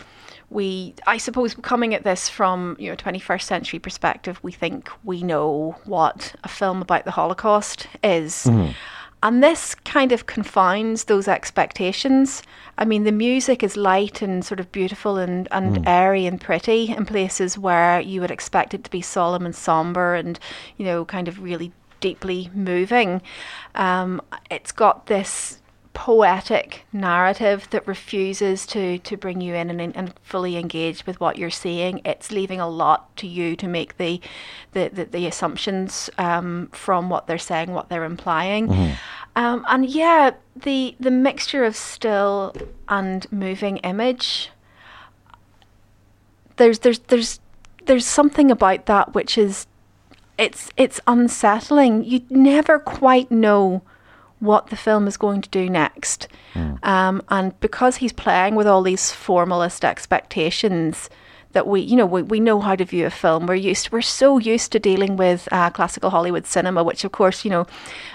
we 0.50 0.94
i 1.06 1.18
suppose 1.18 1.54
coming 1.56 1.94
at 1.94 2.04
this 2.04 2.30
from 2.30 2.78
you 2.80 2.90
know 2.90 2.96
21st 2.96 3.42
century 3.42 3.80
perspective 3.80 4.40
we 4.42 4.52
think 4.52 4.90
we 5.04 5.22
know 5.22 5.76
what 5.84 6.34
a 6.44 6.48
film 6.48 6.82
about 6.82 7.04
the 7.04 7.12
holocaust 7.12 7.88
is 8.04 8.46
mm. 8.46 8.74
and 9.22 9.44
this 9.44 9.76
kind 9.76 10.14
of 10.14 10.28
confounds 10.28 11.06
those 11.06 11.28
expectations 11.28 12.42
i 12.78 12.86
mean 12.86 13.04
the 13.04 13.12
music 13.12 13.64
is 13.64 13.76
light 13.76 14.22
and 14.22 14.46
sort 14.46 14.62
of 14.62 14.72
beautiful 14.72 15.18
and, 15.18 15.50
and 15.52 15.78
mm. 15.78 15.88
airy 15.88 16.26
and 16.26 16.40
pretty 16.40 16.90
in 16.90 17.06
places 17.06 17.58
where 17.58 18.00
you 18.00 18.22
would 18.22 18.32
expect 18.32 18.74
it 18.74 18.86
to 18.86 18.90
be 18.90 19.02
solemn 19.02 19.46
and 19.46 19.56
somber 19.56 20.16
and 20.16 20.40
you 20.78 20.86
know 20.86 21.04
kind 21.04 21.28
of 21.28 21.44
really 21.44 21.74
deeply 22.04 22.50
moving. 22.54 23.22
Um, 23.76 24.22
it's 24.52 24.74
got 24.74 25.06
this 25.06 25.60
poetic 25.94 26.86
narrative 26.92 27.68
that 27.70 27.88
refuses 27.88 28.66
to 28.66 28.98
to 29.00 29.16
bring 29.16 29.40
you 29.42 29.54
in 29.54 29.70
and, 29.70 29.96
and 29.96 30.14
fully 30.22 30.58
engage 30.58 31.06
with 31.06 31.18
what 31.22 31.38
you're 31.38 31.50
seeing. 31.50 32.02
It's 32.04 32.30
leaving 32.30 32.60
a 32.60 32.68
lot 32.68 33.16
to 33.18 33.28
you 33.28 33.56
to 33.56 33.68
make 33.68 33.96
the 33.98 34.20
the, 34.74 34.90
the, 34.92 35.06
the 35.06 35.28
assumptions 35.28 36.10
um, 36.18 36.70
from 36.74 37.10
what 37.10 37.28
they're 37.28 37.38
saying, 37.38 37.72
what 37.72 37.88
they're 37.88 38.04
implying. 38.04 38.68
Mm-hmm. 38.68 38.94
Um, 39.36 39.66
and 39.70 39.90
yeah, 39.90 40.32
the 40.56 40.96
the 41.00 41.12
mixture 41.12 41.64
of 41.64 41.76
still 41.78 42.54
and 42.90 43.32
moving 43.32 43.78
image. 43.78 44.50
There's 46.58 46.80
there's 46.80 47.00
there's 47.00 47.40
there's 47.86 48.06
something 48.06 48.52
about 48.52 48.88
that 48.88 49.14
which 49.14 49.38
is 49.38 49.68
it's 50.38 50.72
it's 50.78 51.00
unsettling. 51.08 52.04
You 52.04 52.22
never 52.30 52.80
quite 52.80 53.32
know 53.32 53.84
what 54.40 54.68
the 54.68 54.76
film 54.76 55.08
is 55.08 55.16
going 55.16 55.42
to 55.42 55.50
do 55.50 55.70
next. 55.70 56.28
Mm. 56.54 56.86
Um, 56.86 57.22
and 57.30 57.58
because 57.62 57.98
he's 57.98 58.12
playing 58.12 58.56
with 58.56 58.68
all 58.68 58.82
these 58.82 59.12
formalist 59.12 59.86
expectations 59.86 61.10
that 61.54 61.66
we, 61.66 61.80
you 61.80 61.96
know, 61.96 62.06
we, 62.06 62.24
we 62.24 62.40
know 62.40 62.60
how 62.60 62.76
to 62.76 62.84
view 62.84 63.06
a 63.06 63.10
film. 63.10 63.46
We're 63.46 63.56
used, 63.56 63.92
we're 63.92 64.02
so 64.02 64.40
used 64.40 64.72
to 64.74 64.80
dealing 64.80 65.16
with 65.16 65.48
uh, 65.52 65.70
classical 65.70 66.10
Hollywood 66.10 66.46
cinema, 66.46 66.84
which 66.84 67.06
of 67.06 67.12
course, 67.14 67.46
you 67.46 67.52
know, 67.52 67.66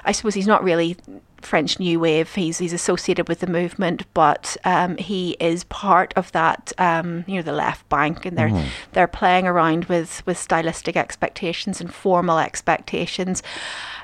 I 0.05 0.13
suppose 0.13 0.35
he's 0.35 0.47
not 0.47 0.63
really 0.63 0.97
French 1.43 1.79
New 1.79 2.01
Wave. 2.01 2.35
He's 2.35 2.59
he's 2.59 2.73
associated 2.73 3.29
with 3.29 3.41
the 3.41 3.47
movement, 3.47 4.05
but 4.15 4.57
um, 4.65 4.97
he 4.97 5.37
is 5.41 5.65
part 5.65 6.13
of 6.17 6.33
that. 6.33 6.73
Um, 6.79 7.25
you 7.27 7.37
know, 7.37 7.43
the 7.43 7.53
left 7.53 7.89
bank, 7.89 8.25
and 8.27 8.37
they're 8.37 8.67
they're 8.93 9.07
playing 9.07 9.47
around 9.47 9.87
with 9.87 10.25
with 10.27 10.39
stylistic 10.39 10.97
expectations 10.97 11.81
and 11.81 11.93
formal 11.93 12.39
expectations. 12.39 13.43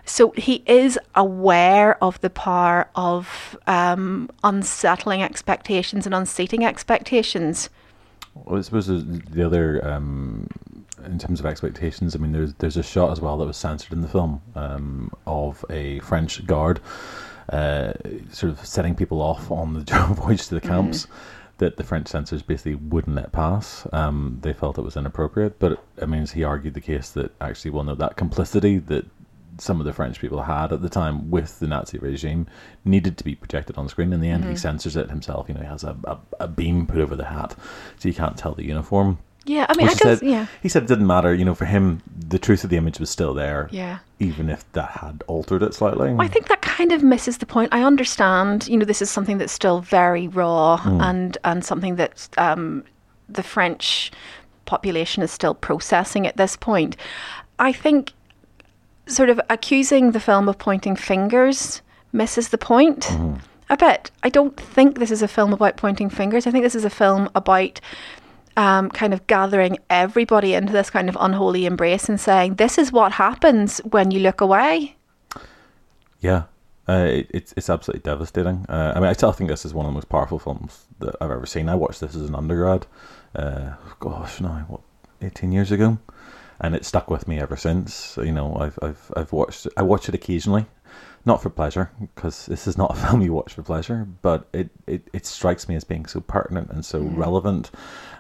So 0.05 0.33
he 0.37 0.63
is 0.67 0.99
aware 1.15 2.03
of 2.03 2.21
the 2.21 2.31
power 2.31 2.89
of 2.95 3.57
um, 3.67 4.29
unsettling 4.43 5.23
expectations 5.23 6.07
and 6.07 6.15
unseating 6.15 6.65
expectations. 6.65 7.71
Well, 8.35 8.59
I 8.59 8.63
suppose 8.63 8.87
the 8.87 9.47
other, 9.47 9.87
um, 9.87 10.49
in 11.07 11.19
terms 11.19 11.41
of 11.41 11.47
expectations, 11.47 12.15
I 12.15 12.19
mean, 12.19 12.33
there's 12.33 12.55
there's 12.55 12.77
a 12.77 12.83
shot 12.83 13.11
as 13.13 13.21
well 13.21 13.37
that 13.39 13.47
was 13.47 13.57
censored 13.57 13.93
in 13.93 14.01
the 14.01 14.09
film 14.09 14.43
um, 14.55 15.13
of 15.27 15.65
a 15.71 16.01
French 16.01 16.47
guard 16.47 16.81
uh, 17.51 17.93
sort 18.31 18.53
of 18.53 18.65
setting 18.65 18.95
people 18.95 19.21
off 19.21 19.51
on 19.51 19.75
the 19.75 19.81
voyage 20.15 20.49
to 20.49 20.55
the 20.55 20.61
camps 20.61 21.07
that 21.59 21.77
the 21.77 21.85
French 21.85 22.09
censors 22.09 22.43
basically 22.43 22.75
wouldn't 22.75 23.15
let 23.15 23.33
pass. 23.33 23.87
Um, 23.93 24.39
they 24.43 24.53
felt 24.53 24.79
it 24.79 24.83
was 24.83 24.97
inappropriate, 24.97 25.59
but 25.59 25.85
I 26.01 26.07
mean, 26.07 26.27
he 26.27 26.43
argued 26.43 26.75
the 26.75 26.81
case 26.81 27.11
that 27.11 27.33
actually, 27.41 27.71
well, 27.71 27.85
no, 27.85 27.95
that 27.95 28.17
complicity 28.17 28.79
that 28.79 29.07
some 29.59 29.79
of 29.79 29.87
the 29.87 29.93
French 29.93 30.21
people 30.21 30.43
had 30.43 30.73
at 30.73 30.83
the 30.83 30.89
time 30.89 31.31
with 31.31 31.61
the 31.61 31.69
Nazi 31.69 31.99
regime 31.99 32.49
needed 32.85 33.17
to 33.19 33.25
be 33.25 33.37
projected 33.37 33.79
on 33.79 33.89
screen. 33.89 34.13
In 34.13 34.21
the 34.21 34.29
end, 34.29 34.45
he 34.45 34.57
censors 34.57 34.97
it 34.97 35.11
himself. 35.11 35.49
You 35.49 35.55
know, 35.55 35.61
he 35.61 35.67
has 35.67 35.85
a, 35.85 35.97
a, 36.05 36.19
a 36.41 36.49
beam 36.49 36.89
put 36.89 36.99
over 36.99 37.15
the 37.15 37.27
hat, 37.27 37.55
so 37.99 38.09
you 38.09 38.15
can't 38.15 38.37
tell 38.37 38.55
the 38.55 38.65
uniform. 38.65 39.19
Yeah, 39.47 39.67
I 39.69 39.77
mean, 39.77 39.87
Which 39.87 39.97
I 40.05 40.17
said, 40.17 40.23
yeah, 40.23 40.47
he 40.63 40.69
said 40.69 40.85
it 40.85 40.89
didn't 40.89 41.07
matter. 41.07 41.35
You 41.35 41.45
know, 41.45 41.55
for 41.55 41.67
him, 41.67 42.03
the 42.17 42.39
truth 42.39 42.65
of 42.65 42.71
the 42.71 42.77
image 42.77 42.99
was 42.99 43.11
still 43.11 43.35
there, 43.35 43.69
yeah. 43.71 43.99
even 44.19 44.49
if 44.49 44.71
that 44.73 44.91
had 44.91 45.23
altered 45.27 45.63
it 45.63 45.75
slightly. 45.75 46.15
I 46.19 46.29
think 46.29 46.49
that 46.49 46.63
kind 46.63 46.93
of 46.93 47.03
misses 47.03 47.39
the 47.39 47.47
point. 47.47 47.75
I 47.75 47.83
understand, 47.83 48.67
you 48.69 48.79
know, 48.79 48.87
this 48.87 49.03
is 49.03 49.11
something 49.11 49.39
that's 49.39 49.53
still 49.53 49.81
very 49.81 50.29
raw 50.29 50.81
and 50.85 51.37
and 51.45 51.65
something 51.65 51.97
that 51.97 52.29
um, 52.39 52.85
the 53.29 53.43
French 53.43 54.11
population 54.65 55.23
is 55.23 55.31
still 55.31 55.55
processing 55.55 56.27
at 56.27 56.37
this 56.37 56.57
point. 56.57 56.97
I 57.59 57.73
think 57.73 58.13
sort 59.07 59.29
of 59.29 59.41
accusing 59.51 60.13
the 60.13 60.21
film 60.21 60.49
of 60.49 60.59
pointing 60.59 60.97
fingers 60.97 61.83
misses 62.13 62.49
the 62.49 62.59
point 62.59 63.11
a 63.69 63.77
bit. 63.77 64.11
I 64.23 64.29
don't 64.29 64.57
think 64.57 64.99
this 64.99 65.11
is 65.11 65.23
a 65.23 65.29
film 65.29 65.53
about 65.53 65.77
pointing 65.77 66.09
fingers. 66.09 66.47
I 66.47 66.51
think 66.51 66.65
this 66.65 66.75
is 66.75 66.85
a 66.85 66.91
film 66.91 67.29
about 67.35 67.81
um, 68.57 68.91
kind 68.91 69.13
of 69.13 69.27
gathering 69.27 69.79
everybody 69.91 70.55
into 70.55 70.73
this 70.73 70.91
kind 70.91 71.09
of 71.09 71.17
unholy 71.21 71.67
embrace 71.67 72.09
and 72.09 72.21
saying, 72.21 72.55
this 72.55 72.79
is 72.79 72.93
what 72.93 73.13
happens 73.13 73.79
when 73.79 74.11
you 74.11 74.21
look 74.21 74.41
away. 74.41 74.97
Yeah, 76.21 76.45
uh, 76.89 77.07
it, 77.09 77.31
it's 77.35 77.55
it's 77.57 77.69
absolutely 77.69 78.03
devastating. 78.03 78.65
Uh, 78.69 78.93
I 78.97 79.01
mean, 79.01 79.09
I 79.09 79.13
still 79.13 79.33
think 79.33 79.51
this 79.51 79.65
is 79.65 79.75
one 79.75 79.87
of 79.87 79.93
the 79.93 79.95
most 79.95 80.09
powerful 80.09 80.39
films 80.39 80.87
that 81.01 81.15
I've 81.21 81.31
ever 81.31 81.47
seen. 81.47 81.69
I 81.69 81.75
watched 81.75 82.01
this 82.01 82.15
as 82.15 82.29
an 82.29 82.35
undergrad. 82.35 82.87
Uh, 83.35 83.75
gosh, 84.01 84.41
now 84.41 84.65
what, 84.69 84.81
eighteen 85.21 85.53
years 85.53 85.71
ago, 85.71 85.99
and 86.61 86.75
it 86.75 86.85
stuck 86.85 87.11
with 87.11 87.29
me 87.29 87.41
ever 87.41 87.57
since. 87.57 88.17
You 88.17 88.33
know, 88.33 88.57
I've 88.57 88.79
I've 88.81 89.13
I've 89.17 89.33
watched 89.33 89.67
I 89.77 89.83
watch 89.83 90.09
it 90.09 90.15
occasionally, 90.15 90.67
not 91.27 91.43
for 91.43 91.51
pleasure 91.51 91.91
because 92.01 92.47
this 92.47 92.67
is 92.67 92.77
not 92.77 92.93
a 92.93 92.95
film 93.07 93.23
you 93.23 93.33
watch 93.33 93.55
for 93.55 93.63
pleasure, 93.63 94.07
but 94.23 94.49
it 94.53 94.71
it, 94.87 95.09
it 95.13 95.27
strikes 95.27 95.69
me 95.69 95.75
as 95.75 95.85
being 95.85 96.07
so 96.07 96.21
pertinent 96.21 96.71
and 96.71 96.85
so 96.85 97.03
mm. 97.03 97.17
relevant. 97.17 97.71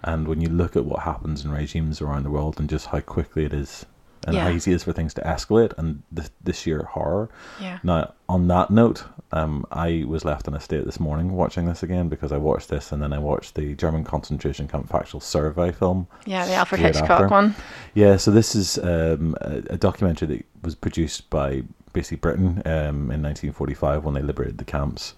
And 0.02 0.28
when 0.28 0.40
you 0.40 0.48
look 0.48 0.76
at 0.76 0.84
what 0.84 1.00
happens 1.00 1.44
in 1.44 1.50
regimes 1.50 2.00
around 2.00 2.24
the 2.24 2.30
world 2.30 2.60
and 2.60 2.68
just 2.68 2.86
how 2.86 3.00
quickly 3.00 3.44
it 3.44 3.52
is. 3.52 3.86
And 4.26 4.36
how 4.36 4.48
easy 4.48 4.72
it 4.72 4.76
is 4.76 4.84
for 4.84 4.92
things 4.92 5.14
to 5.14 5.20
escalate, 5.22 5.72
and 5.78 6.02
the, 6.10 6.28
the 6.42 6.52
sheer 6.52 6.84
horror. 6.84 7.28
Yeah. 7.60 7.78
Now, 7.82 8.14
on 8.28 8.48
that 8.48 8.70
note, 8.70 9.04
um, 9.32 9.66
I 9.72 10.04
was 10.06 10.24
left 10.24 10.46
in 10.48 10.54
a 10.54 10.60
state 10.60 10.84
this 10.84 11.00
morning 11.00 11.32
watching 11.32 11.66
this 11.66 11.82
again 11.82 12.08
because 12.08 12.30
I 12.32 12.38
watched 12.38 12.68
this 12.68 12.92
and 12.92 13.02
then 13.02 13.12
I 13.12 13.18
watched 13.18 13.54
the 13.56 13.74
German 13.74 14.04
concentration 14.04 14.68
camp 14.68 14.88
factual 14.88 15.20
survey 15.20 15.72
film. 15.72 16.06
Yeah, 16.24 16.46
the 16.46 16.54
Alfred 16.54 16.80
Hitchcock 16.80 17.10
after. 17.10 17.28
one. 17.28 17.54
Yeah, 17.94 18.16
so 18.16 18.30
this 18.30 18.54
is 18.54 18.78
um, 18.78 19.36
a, 19.40 19.62
a 19.70 19.76
documentary 19.76 20.28
that 20.28 20.46
was 20.62 20.74
produced 20.74 21.28
by 21.30 21.64
basically 21.92 22.18
Britain 22.18 22.62
um, 22.64 23.10
in 23.10 23.22
1945 23.22 24.04
when 24.04 24.14
they 24.14 24.22
liberated 24.22 24.58
the 24.58 24.64
camps. 24.64 25.14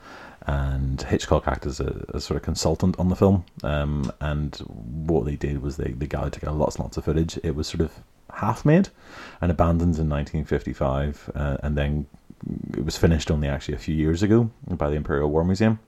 And 0.46 1.02
Hitchcock 1.02 1.48
acted 1.48 1.70
as 1.70 1.80
a, 1.80 2.04
a 2.14 2.20
sort 2.20 2.36
of 2.36 2.42
consultant 2.42 2.98
on 2.98 3.08
the 3.08 3.16
film. 3.16 3.44
Um, 3.64 4.12
and 4.20 4.54
what 5.06 5.24
they 5.24 5.36
did 5.36 5.60
was 5.60 5.76
they, 5.76 5.90
they 5.90 6.06
gathered 6.06 6.34
together 6.34 6.52
lots 6.52 6.76
and 6.76 6.84
lots 6.84 6.96
of 6.96 7.04
footage. 7.04 7.38
It 7.42 7.56
was 7.56 7.66
sort 7.66 7.80
of 7.80 7.92
half 8.34 8.64
made 8.64 8.88
and 9.40 9.50
abandoned 9.50 9.98
in 9.98 10.08
1955. 10.08 11.30
Uh, 11.34 11.56
and 11.62 11.76
then 11.76 12.06
it 12.76 12.84
was 12.84 12.96
finished 12.96 13.30
only 13.30 13.48
actually 13.48 13.74
a 13.74 13.78
few 13.78 13.94
years 13.94 14.22
ago 14.22 14.50
by 14.68 14.90
the 14.90 14.96
Imperial 14.96 15.30
War 15.30 15.44
Museum. 15.44 15.78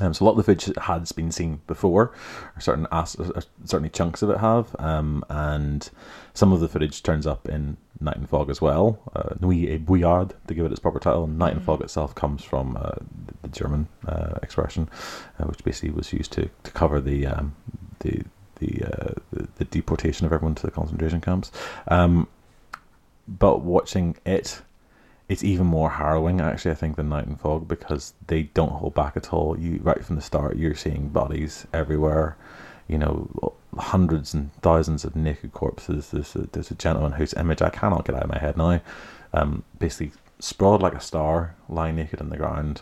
Um, 0.00 0.14
so 0.14 0.24
a 0.24 0.26
lot 0.26 0.32
of 0.32 0.36
the 0.38 0.44
footage 0.44 0.76
has 0.76 1.10
been 1.10 1.32
seen 1.32 1.60
before, 1.66 2.12
or 2.56 2.60
certain 2.60 2.86
as- 2.92 3.16
or 3.16 3.42
certainly 3.64 3.88
chunks 3.88 4.22
of 4.22 4.30
it 4.30 4.38
have, 4.38 4.76
um, 4.78 5.24
and 5.28 5.90
some 6.34 6.52
of 6.52 6.60
the 6.60 6.68
footage 6.68 7.02
turns 7.02 7.26
up 7.26 7.48
in 7.48 7.78
Night 8.00 8.16
and 8.16 8.28
Fog 8.28 8.48
as 8.48 8.60
well. 8.60 9.00
Uh, 9.16 9.34
Nuit 9.40 9.68
et 9.68 9.84
Brouillard, 9.84 10.34
to 10.46 10.54
give 10.54 10.64
it 10.64 10.70
its 10.70 10.80
proper 10.80 11.00
title. 11.00 11.26
Night 11.26 11.54
and 11.54 11.62
Fog 11.64 11.80
itself 11.82 12.14
comes 12.14 12.44
from 12.44 12.76
uh, 12.80 12.92
the 13.42 13.48
German 13.48 13.88
uh, 14.06 14.38
expression, 14.40 14.88
uh, 15.40 15.46
which 15.46 15.64
basically 15.64 15.90
was 15.90 16.12
used 16.12 16.30
to, 16.32 16.48
to 16.62 16.70
cover 16.70 17.00
the 17.00 17.26
um, 17.26 17.56
the 18.00 18.22
the, 18.58 18.84
uh, 18.84 19.14
the 19.32 19.48
the 19.56 19.64
deportation 19.64 20.26
of 20.26 20.32
everyone 20.32 20.54
to 20.56 20.66
the 20.66 20.72
concentration 20.72 21.20
camps. 21.20 21.50
Um, 21.88 22.28
but 23.26 23.60
watching 23.60 24.16
it 24.24 24.62
it's 25.28 25.44
even 25.44 25.66
more 25.66 25.90
harrowing 25.90 26.40
actually 26.40 26.70
I 26.70 26.74
think 26.74 26.96
than 26.96 27.10
Night 27.10 27.26
and 27.26 27.38
Fog 27.38 27.68
because 27.68 28.14
they 28.26 28.44
don't 28.44 28.72
hold 28.72 28.94
back 28.94 29.16
at 29.16 29.32
all. 29.32 29.58
You 29.58 29.80
right 29.82 30.02
from 30.04 30.16
the 30.16 30.22
start 30.22 30.56
you're 30.56 30.74
seeing 30.74 31.08
bodies 31.08 31.66
everywhere, 31.72 32.36
you 32.88 32.98
know, 32.98 33.54
hundreds 33.76 34.32
and 34.34 34.52
thousands 34.62 35.04
of 35.04 35.14
naked 35.14 35.52
corpses. 35.52 36.10
There's 36.10 36.34
a, 36.34 36.48
there's 36.52 36.70
a 36.70 36.74
gentleman 36.74 37.12
whose 37.12 37.34
image 37.34 37.60
I 37.62 37.70
cannot 37.70 38.06
get 38.06 38.16
out 38.16 38.22
of 38.22 38.30
my 38.30 38.38
head 38.38 38.56
now, 38.56 38.80
um, 39.34 39.64
basically 39.78 40.12
sprawled 40.38 40.82
like 40.82 40.94
a 40.94 41.00
star, 41.00 41.54
lying 41.68 41.96
naked 41.96 42.20
on 42.20 42.30
the 42.30 42.36
ground, 42.36 42.80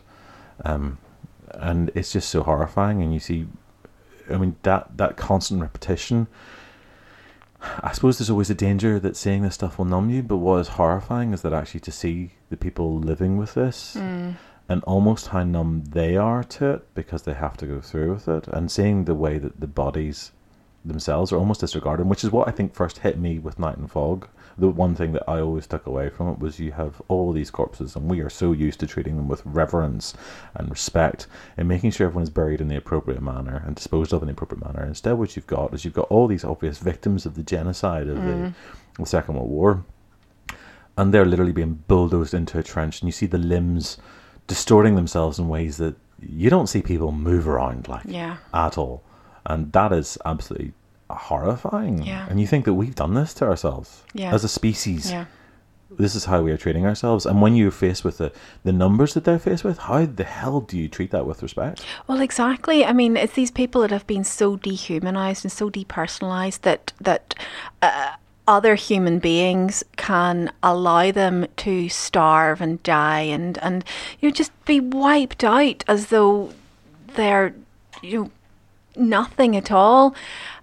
um, 0.65 0.99
and 1.51 1.91
it's 1.95 2.12
just 2.12 2.29
so 2.29 2.45
horrifying. 2.45 3.03
And 3.03 3.12
you 3.12 3.21
see, 3.21 3.47
I 4.31 4.37
mean 4.37 4.57
that 4.62 4.97
that 4.97 5.17
constant 5.17 5.61
repetition. 5.61 6.27
I 7.83 7.93
suppose 7.93 8.19
there's 8.19 8.31
always 8.31 8.51
a 8.51 8.55
danger 8.55 9.01
that 9.01 9.17
seeing 9.17 9.43
this 9.43 9.55
stuff 9.55 9.79
will 9.79 9.87
numb 9.87 10.11
you, 10.11 10.23
but 10.23 10.37
what 10.37 10.61
is 10.61 10.69
horrifying 10.69 11.33
is 11.33 11.43
that 11.43 11.53
actually 11.53 11.81
to 11.81 11.93
see 11.93 12.33
the 12.51 12.57
people 12.57 12.99
living 12.99 13.39
with 13.39 13.55
this 13.55 13.97
mm. 13.99 14.35
and 14.69 14.85
almost 14.85 15.29
how 15.29 15.43
numb 15.43 15.83
they 15.89 16.17
are 16.17 16.45
to 16.45 16.75
it 16.75 16.95
because 16.95 17.23
they 17.23 17.35
have 17.35 17.57
to 17.57 17.67
go 17.67 17.81
through 17.81 18.12
with 18.15 18.29
it, 18.29 18.47
and 18.49 18.71
seeing 18.71 19.05
the 19.05 19.15
way 19.15 19.39
that 19.39 19.61
the 19.61 19.67
bodies 19.67 20.33
themselves 20.85 21.33
are 21.33 21.39
almost 21.39 21.61
disregarded, 21.61 22.07
which 22.07 22.25
is 22.25 22.31
what 22.31 22.47
I 22.47 22.53
think 22.53 22.75
first 22.75 22.99
hit 22.99 23.19
me 23.19 23.39
with 23.39 23.59
Night 23.59 23.79
and 23.79 23.91
Fog. 23.91 24.29
The 24.59 24.69
one 24.69 24.95
thing 24.95 25.12
that 25.12 25.29
I 25.29 25.40
always 25.40 25.66
took 25.66 25.87
away 25.87 26.09
from 26.09 26.29
it 26.29 26.38
was 26.38 26.59
you 26.59 26.73
have 26.73 27.03
all 27.09 27.33
these 27.33 27.51
corpses, 27.51 27.95
and 27.95 28.09
we 28.09 28.21
are 28.21 28.31
so 28.31 28.53
used 28.53 28.81
to 28.81 28.87
treating 28.87 29.16
them 29.16 29.29
with 29.29 29.45
reverence 29.45 30.14
and 30.55 30.71
respect, 30.71 31.27
and 31.59 31.69
making 31.69 31.90
sure 31.90 32.07
everyone 32.07 32.23
is 32.23 32.31
buried 32.31 32.62
in 32.62 32.69
the 32.69 32.77
appropriate 32.77 33.21
manner 33.21 33.62
and 33.66 33.77
disposed 33.77 34.14
of 34.14 34.23
in 34.23 34.29
the 34.29 34.33
appropriate 34.33 34.64
manner. 34.64 34.83
Instead, 34.87 35.12
what 35.14 35.37
you've 35.37 35.47
got 35.47 35.75
is 35.75 35.85
you've 35.85 35.92
got 35.95 36.11
all 36.11 36.27
these 36.27 36.45
obvious 36.45 36.79
victims 36.79 37.27
of 37.27 37.35
the 37.35 37.42
genocide 37.42 38.09
of 38.09 38.16
the, 38.16 38.23
mm. 38.23 38.55
the 38.99 39.05
Second 39.05 39.35
World 39.35 39.51
War, 39.51 39.85
and 40.97 41.12
they're 41.12 41.27
literally 41.27 41.53
being 41.53 41.85
bulldozed 41.87 42.33
into 42.33 42.59
a 42.59 42.62
trench, 42.62 43.03
and 43.03 43.09
you 43.09 43.12
see 43.12 43.27
the 43.27 43.37
limbs 43.37 43.99
distorting 44.47 44.95
themselves 44.95 45.38
in 45.38 45.49
ways 45.49 45.77
that 45.77 45.97
you 46.19 46.49
don't 46.49 46.69
see 46.69 46.81
people 46.81 47.12
move 47.12 47.47
around 47.47 47.88
like 47.88 48.07
Yeah. 48.07 48.38
at 48.55 48.79
all, 48.79 49.03
and 49.45 49.71
that 49.73 49.92
is 49.92 50.16
absolutely 50.25 50.73
horrifying. 51.11 52.03
Yeah. 52.03 52.27
And 52.29 52.40
you 52.40 52.47
think 52.47 52.64
that 52.64 52.75
we've 52.75 52.95
done 52.95 53.14
this 53.14 53.35
to 53.35 53.45
ourselves 53.47 54.03
Yeah. 54.14 54.35
as 54.35 54.45
a 54.45 54.49
species. 54.49 55.11
Yeah. 55.11 55.27
This 55.88 56.14
is 56.16 56.25
how 56.25 56.42
we 56.42 56.51
are 56.51 56.57
treating 56.57 56.85
ourselves. 56.85 57.25
And 57.25 57.40
when 57.40 57.55
you're 57.55 57.71
faced 57.71 58.05
with 58.05 58.19
the, 58.19 58.33
the 58.64 58.73
numbers 58.73 59.14
that 59.14 59.25
they're 59.25 59.38
faced 59.38 59.62
with, 59.64 59.79
how 59.79 60.05
the 60.05 60.25
hell 60.25 60.61
do 60.61 60.77
you 60.77 60.88
treat 60.88 61.12
that 61.12 61.27
with 61.27 61.42
respect? 61.42 61.85
Well, 62.09 62.21
exactly. 62.21 62.85
I 62.85 62.92
mean, 62.92 63.16
it's 63.16 63.35
these 63.35 63.53
people 63.53 63.81
that 63.83 63.92
have 63.92 64.07
been 64.07 64.25
so 64.25 64.57
dehumanized 64.57 65.45
and 65.45 65.53
so 65.53 65.71
depersonalized 65.71 66.62
that 66.62 66.92
that 67.01 67.35
uh, 67.81 68.14
other 68.49 68.75
human 68.75 69.21
beings 69.21 69.85
can 69.97 70.53
allow 70.62 71.12
them 71.12 71.47
to 71.59 71.88
starve 71.88 72.61
and 72.61 72.83
die 72.83 73.21
and 73.21 73.57
and 73.59 73.85
you 74.21 74.29
know 74.29 74.33
just 74.33 74.53
be 74.64 74.81
wiped 74.81 75.45
out 75.45 75.85
as 75.88 76.07
though 76.09 76.53
they're 77.14 77.55
you 78.03 78.25
know 78.25 78.31
nothing 78.97 79.55
at 79.57 79.71
all. 79.71 80.14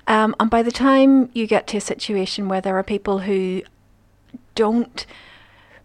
Um, 0.08 0.36
and 0.40 0.50
by 0.50 0.64
the 0.64 0.72
time 0.72 1.30
you 1.34 1.48
get 1.48 1.68
to 1.68 1.78
a 1.78 1.82
situation 1.82 2.50
where 2.50 2.62
there 2.62 2.78
are 2.78 2.84
people 2.84 3.20
who 3.20 3.64
don't 4.56 5.06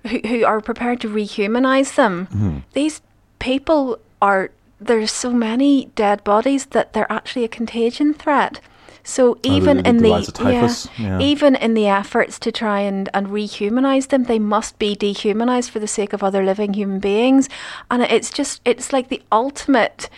who, 0.06 0.20
who 0.26 0.44
are 0.44 0.60
prepared 0.60 1.00
to 1.00 1.08
rehumanize 1.08 1.94
them. 1.94 2.28
These 2.72 3.00
people 3.38 3.98
are 4.20 4.50
there's 4.80 5.10
so 5.10 5.32
many 5.32 5.86
dead 5.96 6.22
bodies 6.24 6.66
that 6.66 6.92
they're 6.92 7.10
actually 7.12 7.44
a 7.44 7.48
contagion 7.48 8.14
threat. 8.14 8.60
So 9.02 9.38
even 9.42 9.84
in 9.86 9.96
the 9.96 10.02
the, 10.02 10.08
lives 10.10 10.28
of 10.28 10.34
typhus, 10.34 10.88
yeah. 10.98 11.18
even 11.18 11.56
in 11.56 11.72
the 11.72 11.86
efforts 11.86 12.38
to 12.40 12.52
try 12.52 12.80
and 12.80 13.08
and 13.14 13.28
rehumanize 13.28 14.08
them, 14.08 14.24
they 14.24 14.38
must 14.38 14.78
be 14.78 14.94
dehumanized 14.94 15.70
for 15.70 15.78
the 15.78 15.88
sake 15.88 16.12
of 16.12 16.22
other 16.22 16.44
living 16.44 16.74
human 16.74 17.00
beings, 17.00 17.48
and 17.90 18.02
it's 18.02 18.30
just 18.30 18.60
it's 18.66 18.92
like 18.92 19.08
the 19.08 19.22
ultimate 19.32 20.10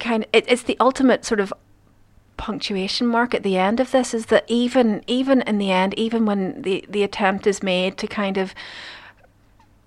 kind. 0.00 0.26
It, 0.32 0.46
it's 0.48 0.62
the 0.62 0.78
ultimate 0.80 1.26
sort 1.26 1.40
of 1.40 1.52
punctuation 2.36 3.06
mark 3.06 3.34
at 3.34 3.42
the 3.42 3.56
end 3.56 3.80
of 3.80 3.90
this 3.90 4.14
is 4.14 4.26
that 4.26 4.44
even 4.48 5.02
even 5.06 5.42
in 5.42 5.58
the 5.58 5.70
end, 5.70 5.94
even 5.98 6.26
when 6.26 6.62
the 6.62 6.84
the 6.88 7.02
attempt 7.02 7.46
is 7.46 7.62
made 7.62 7.96
to 7.98 8.06
kind 8.06 8.36
of 8.36 8.54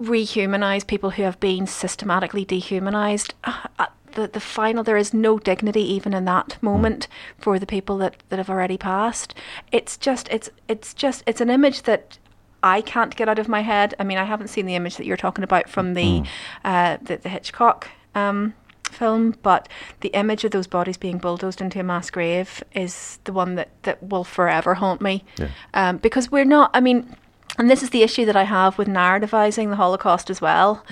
rehumanize 0.01 0.85
people 0.85 1.11
who 1.11 1.23
have 1.23 1.39
been 1.39 1.67
systematically 1.67 2.45
dehumanized. 2.45 3.33
Uh, 3.43 3.87
the, 4.13 4.27
the 4.27 4.39
final, 4.39 4.83
there 4.83 4.97
is 4.97 5.13
no 5.13 5.37
dignity 5.37 5.81
even 5.81 6.13
in 6.13 6.25
that 6.25 6.57
moment 6.61 7.07
for 7.37 7.59
the 7.59 7.67
people 7.67 7.97
that, 7.99 8.15
that 8.29 8.37
have 8.37 8.49
already 8.49 8.77
passed. 8.77 9.35
It's 9.71 9.95
just, 9.95 10.27
it's, 10.29 10.49
it's 10.67 10.93
just, 10.93 11.23
it's 11.27 11.39
an 11.39 11.49
image 11.49 11.83
that 11.83 12.17
I 12.63 12.81
can't 12.81 13.15
get 13.15 13.29
out 13.29 13.37
of 13.37 13.47
my 13.47 13.61
head. 13.61 13.93
I 13.99 14.03
mean, 14.03 14.17
I 14.17 14.23
haven't 14.23 14.47
seen 14.47 14.65
the 14.65 14.75
image 14.75 14.97
that 14.97 15.05
you're 15.05 15.17
talking 15.17 15.43
about 15.43 15.69
from 15.69 15.93
the, 15.93 16.23
uh, 16.65 16.97
the, 17.01 17.17
the 17.17 17.29
Hitchcock 17.29 17.89
um, 18.15 18.55
film, 18.89 19.35
but 19.43 19.67
the 20.01 20.09
image 20.09 20.43
of 20.43 20.51
those 20.51 20.67
bodies 20.67 20.97
being 20.97 21.17
bulldozed 21.17 21.61
into 21.61 21.79
a 21.79 21.83
mass 21.83 22.09
grave 22.09 22.63
is 22.73 23.19
the 23.23 23.33
one 23.33 23.55
that, 23.55 23.69
that 23.83 24.01
will 24.01 24.23
forever 24.23 24.75
haunt 24.75 25.01
me. 25.01 25.23
Yeah. 25.37 25.49
Um, 25.73 25.97
because 25.97 26.31
we're 26.31 26.45
not, 26.45 26.71
I 26.73 26.79
mean, 26.79 27.15
and 27.57 27.71
this 27.71 27.81
is 27.81 27.89
the 27.89 28.03
issue 28.03 28.25
that 28.25 28.35
I 28.35 28.43
have 28.43 28.77
with 28.77 28.87
narrativizing 28.87 29.69
the 29.69 29.77
Holocaust 29.77 30.29
as 30.29 30.39
well, 30.39 30.85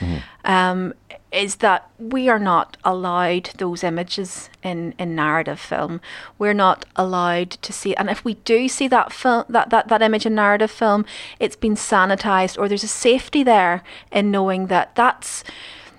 um, 0.45 0.93
is 1.31 1.58
that 1.58 1.91
we 1.99 2.27
are 2.27 2.39
not 2.39 2.77
allowed 2.84 3.51
those 3.58 3.84
images 3.84 4.49
in, 4.63 4.95
in 4.97 5.13
narrative 5.13 5.60
film. 5.60 6.01
We're 6.39 6.53
not 6.53 6.86
allowed 6.95 7.51
to 7.51 7.71
see, 7.71 7.93
and 7.95 8.10
if 8.10 8.25
we 8.25 8.36
do 8.45 8.67
see 8.67 8.88
that 8.88 9.13
film, 9.13 9.43
that, 9.49 9.69
that, 9.69 9.89
that 9.89 10.01
image 10.01 10.25
in 10.25 10.34
narrative 10.34 10.71
film, 10.71 11.05
it's 11.39 11.55
been 11.55 11.75
sanitized, 11.75 12.58
or 12.58 12.67
there's 12.67 12.84
a 12.84 12.88
safety 12.88 13.43
there 13.43 13.84
in 14.12 14.31
knowing 14.31 14.67
that 14.67 14.95
that's 14.95 15.43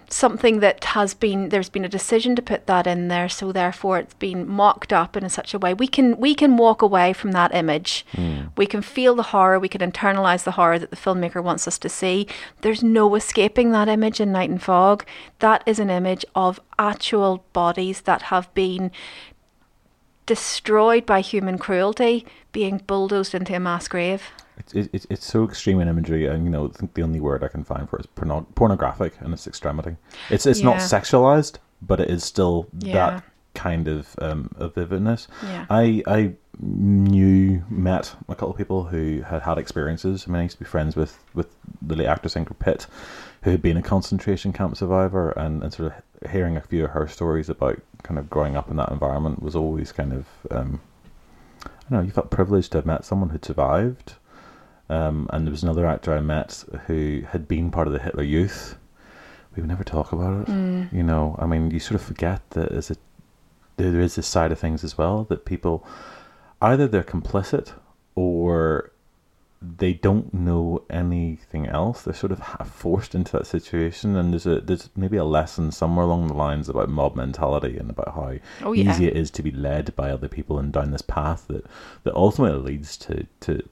something 0.09 0.61
that 0.61 0.85
has 0.85 1.14
been 1.14 1.49
there's 1.49 1.69
been 1.69 1.85
a 1.85 1.88
decision 1.88 2.37
to 2.37 2.42
put 2.42 2.66
that 2.66 2.87
in 2.87 3.09
there 3.09 3.29
so 3.29 3.51
therefore 3.51 3.99
it's 3.99 4.14
been 4.14 4.49
mocked 4.49 4.92
up 4.92 5.16
in 5.16 5.29
such 5.29 5.55
a 5.55 5.59
way. 5.59 5.75
We 5.75 5.88
can 5.88 6.19
we 6.19 6.35
can 6.35 6.57
walk 6.57 6.83
away 6.83 7.12
from 7.12 7.33
that 7.33 7.55
image. 7.55 8.07
Hmm. 8.12 8.47
We 8.57 8.66
can 8.66 8.83
feel 8.83 9.14
the 9.14 9.25
horror 9.25 9.59
we 9.59 9.69
can 9.69 9.81
internalize 9.81 10.45
the 10.45 10.53
horror 10.53 10.79
that 10.79 10.90
the 10.90 10.97
filmmaker 10.97 11.42
wants 11.42 11.66
us 11.66 11.79
to 11.81 11.88
see. 11.88 12.27
There's 12.61 12.83
no 12.83 13.14
escaping 13.14 13.73
that 13.73 13.88
image 13.88 14.21
in 14.21 14.33
night 14.33 14.51
and 14.51 14.62
fog. 14.62 15.05
That 15.40 15.62
is 15.66 15.79
an 15.79 15.90
image 15.90 16.25
of 16.35 16.61
actual 16.79 17.45
bodies 17.53 18.03
that 18.03 18.23
have 18.23 18.53
been 18.55 18.90
destroyed 20.25 21.07
by 21.07 21.21
human 21.21 21.57
cruelty 21.57 22.27
being 22.53 22.79
bulldozed 22.87 23.35
into 23.35 23.55
a 23.55 23.61
mass 23.61 23.87
grave 23.87 24.23
It's, 24.59 24.73
it's 24.75 25.07
it's 25.11 25.27
so 25.27 25.45
extreme 25.45 25.81
in 25.81 25.88
imagery, 25.88 26.27
and 26.27 26.45
you 26.45 26.51
know, 26.51 26.66
I 26.66 26.79
think 26.79 26.95
the 26.95 27.03
only 27.03 27.21
word 27.21 27.45
I 27.45 27.49
can 27.49 27.62
find 27.64 27.88
for 27.88 27.97
it 27.99 28.01
is 28.01 28.07
porno- 28.07 28.47
pornographic 28.55 29.14
in 29.25 29.33
its 29.33 29.47
extremity. 29.47 29.97
It's 30.31 30.47
it's 30.47 30.61
not 30.62 30.77
sexualized, 30.77 31.57
but 31.83 32.01
it 32.01 32.09
is 32.11 32.25
still 32.25 32.66
Yeah. 32.79 32.95
that 33.11 33.25
kind 33.55 33.87
of 33.88 34.14
um, 34.21 34.51
of 34.57 34.75
vividness. 34.75 35.29
Yeah. 35.42 35.66
I 35.71 36.03
I 36.07 36.33
knew 36.59 37.62
met 37.69 38.14
a 38.29 38.35
couple 38.35 38.51
of 38.51 38.57
people 38.57 38.85
who 38.85 39.23
had 39.23 39.42
had 39.42 39.59
experiences. 39.59 40.25
I 40.27 40.31
mean, 40.31 40.40
I 40.40 40.42
used 40.45 40.57
to 40.59 40.64
be 40.64 40.69
friends 40.69 40.97
with 40.97 41.23
with 41.35 41.49
the 41.83 41.95
late 41.97 42.07
actress 42.07 42.35
Ingrid 42.35 42.59
Pitt, 42.59 42.87
who 43.42 43.51
had 43.51 43.61
been 43.62 43.77
a 43.77 43.83
concentration 43.83 44.53
camp 44.53 44.77
survivor, 44.77 45.31
and, 45.33 45.62
and 45.62 45.73
sort 45.73 45.92
of 45.92 46.31
hearing 46.31 46.57
a 46.57 46.61
few 46.62 46.85
of 46.85 46.90
her 46.92 47.07
stories 47.07 47.49
about 47.51 47.79
kind 48.03 48.19
of 48.19 48.31
growing 48.31 48.57
up 48.57 48.71
in 48.71 48.77
that 48.77 48.90
environment 48.90 49.42
was 49.42 49.55
always 49.55 49.92
kind 49.92 50.12
of 50.14 50.27
um, 50.51 50.81
I 51.64 51.69
don't 51.90 51.99
know. 52.01 52.01
You 52.07 52.11
felt 52.11 52.31
privileged 52.31 52.73
to 52.73 52.79
have 52.79 52.87
met 52.87 53.05
someone 53.05 53.29
who'd 53.31 53.45
survived. 53.45 54.14
Um, 54.88 55.29
and 55.33 55.46
there 55.46 55.51
was 55.51 55.62
another 55.62 55.87
actor 55.87 56.12
I 56.14 56.20
met 56.20 56.64
who 56.87 57.22
had 57.31 57.49
been 57.49 57.70
part 57.70 57.87
of 57.87 57.92
the 57.92 57.99
Hitler 57.99 58.22
Youth. 58.22 58.77
We 59.55 59.62
would 59.62 59.68
never 59.68 59.85
talk 59.85 60.12
about 60.12 60.49
it. 60.49 60.53
You 60.92 61.03
know, 61.03 61.35
I 61.38 61.46
mean, 61.46 61.70
you 61.70 61.81
sort 61.81 62.01
of 62.01 62.07
forget 62.07 62.49
that 62.51 62.70
as 62.72 62.90
a, 62.90 62.96
there 63.79 63.90
there 63.90 64.01
is 64.01 64.14
this 64.14 64.27
side 64.27 64.53
of 64.53 64.59
things 64.59 64.85
as 64.85 64.96
well 64.99 65.25
that 65.25 65.44
people 65.44 65.85
either 66.62 66.87
they're 66.87 67.03
complicit 67.03 67.72
or 68.14 68.92
they 69.62 69.94
don't 69.94 70.33
know 70.35 70.83
anything 70.90 71.66
else. 71.66 72.03
They're 72.03 72.14
sort 72.14 72.31
of 72.33 72.40
forced 72.70 73.14
into 73.14 73.33
that 73.33 73.46
situation, 73.46 74.14
and 74.14 74.33
there's 74.33 74.46
a 74.46 74.61
there's 74.61 74.90
maybe 74.94 75.16
a 75.16 75.25
lesson 75.25 75.72
somewhere 75.72 76.05
along 76.05 76.29
the 76.29 76.35
lines 76.35 76.68
about 76.68 76.90
mob 76.90 77.16
mentality 77.16 77.77
and 77.79 77.90
about 77.90 78.14
how 78.14 78.35
Oh, 78.62 78.72
yeah. 78.72 78.90
easy 78.90 79.07
it 79.07 79.16
is 79.16 79.31
to 79.33 79.42
be 79.42 79.51
led 79.51 79.96
by 79.96 80.11
other 80.11 80.29
people 80.29 80.59
and 80.59 80.72
down 80.72 80.90
this 80.90 81.03
path 81.03 81.46
that 81.49 81.64
that 82.05 82.14
ultimately 82.14 82.72
leads 82.75 82.96
to 82.99 83.27
to 83.40 83.66